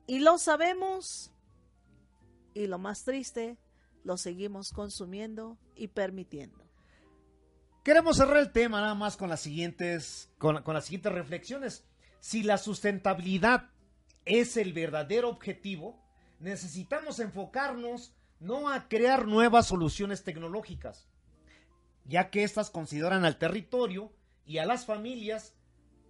[0.06, 1.32] y lo sabemos.
[2.54, 3.58] Y lo más triste,
[4.02, 6.64] lo seguimos consumiendo y permitiendo.
[7.84, 11.84] Queremos cerrar el tema nada más con las siguientes, con, las siguientes reflexiones.
[12.20, 13.70] Si la sustentabilidad
[14.24, 16.02] es el verdadero objetivo,
[16.40, 21.06] necesitamos enfocarnos no a crear nuevas soluciones tecnológicas,
[22.04, 24.12] ya que éstas consideran al territorio
[24.44, 25.54] y a las familias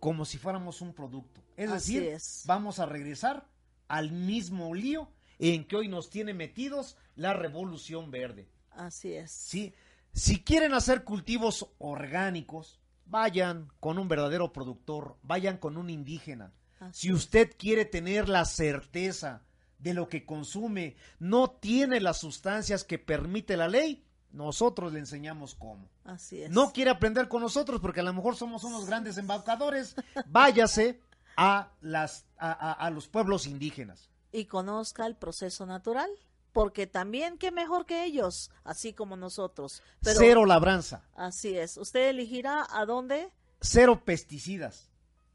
[0.01, 1.43] como si fuéramos un producto.
[1.57, 2.17] Es decir,
[2.47, 3.47] vamos a regresar
[3.89, 8.49] al mismo lío en que hoy nos tiene metidos la revolución verde.
[8.71, 9.31] Así es.
[9.31, 9.75] Sí,
[10.13, 16.53] si quieren hacer cultivos orgánicos, vayan con un verdadero productor, vayan con un indígena.
[16.93, 19.43] si usted quiere tener la certeza
[19.79, 25.55] de lo que consume, no tiene las sustancias que permite la ley, nosotros le enseñamos
[25.55, 25.89] cómo.
[26.05, 26.51] Así es.
[26.51, 31.01] No quiere aprender con nosotros porque a lo mejor somos unos grandes embaucadores, váyase
[31.37, 34.11] a, las, a, los pueblos indígenas.
[34.33, 36.11] Y conozca el proceso natural,
[36.53, 39.83] porque también qué mejor que ellos, así como nosotros.
[40.03, 41.05] Cero labranza.
[41.15, 41.77] Así es.
[41.77, 43.31] ¿Usted elegirá a dónde?
[43.61, 44.91] Cero pesticidas.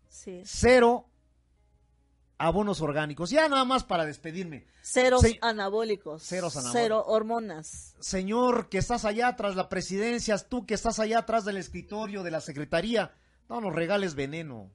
[0.10, 0.42] Sí.
[0.46, 1.08] Cero
[2.38, 3.30] abonos orgánicos.
[3.30, 4.66] Ya nada más para despedirme.
[4.82, 6.24] Ceros Se- anabólicos.
[6.24, 6.82] Ceros anabólicos.
[6.82, 7.96] Cero hormonas.
[8.00, 12.32] Señor que estás allá tras la presidencia, tú que estás allá atrás del escritorio de
[12.32, 13.14] la secretaría,
[13.48, 14.72] no nos regales veneno.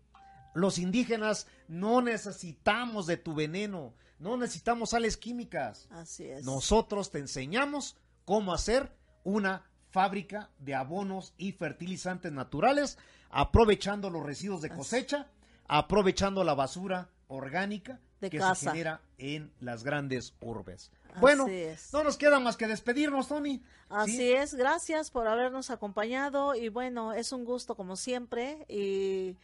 [0.57, 5.86] Los indígenas no necesitamos de tu veneno, no necesitamos sales químicas.
[5.90, 6.44] Así es.
[6.44, 8.90] Nosotros te enseñamos cómo hacer
[9.24, 12.96] una fábrica de abonos y fertilizantes naturales,
[13.30, 15.26] aprovechando los residuos de cosecha,
[15.68, 18.54] aprovechando la basura orgánica De que casa.
[18.54, 20.90] se genera en las grandes urbes.
[21.11, 21.92] Así bueno, es.
[21.92, 23.62] no nos queda más que despedirnos, Tony.
[23.88, 24.32] Así Sí.
[24.32, 29.36] es, gracias por habernos acompañado y bueno, es un gusto como siempre y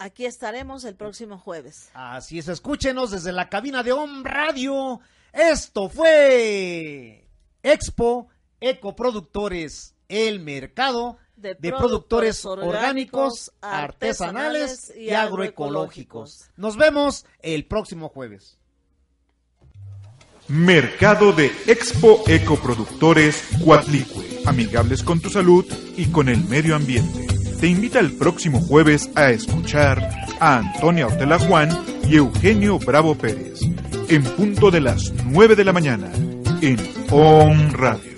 [0.00, 1.90] aquí estaremos el próximo jueves.
[1.94, 5.00] Así es, escúchenos desde la cabina de Home Radio.
[5.32, 7.28] Esto fue
[7.62, 8.28] Expo
[8.60, 16.50] Ecoproductores, el mercado De de productores productores orgánicos, orgánicos, artesanales y agroecológicos.
[16.56, 18.56] Nos vemos el próximo jueves.
[20.48, 25.64] Mercado de Expo Ecoproductores Cuatlicue, amigables con tu salud
[25.96, 27.29] y con el medio ambiente.
[27.60, 31.68] Te invita el próximo jueves a escuchar a Antonia Ortela Juan
[32.08, 33.60] y Eugenio Bravo Pérez,
[34.08, 36.10] en punto de las 9 de la mañana,
[36.62, 36.78] en
[37.10, 38.09] On Radio.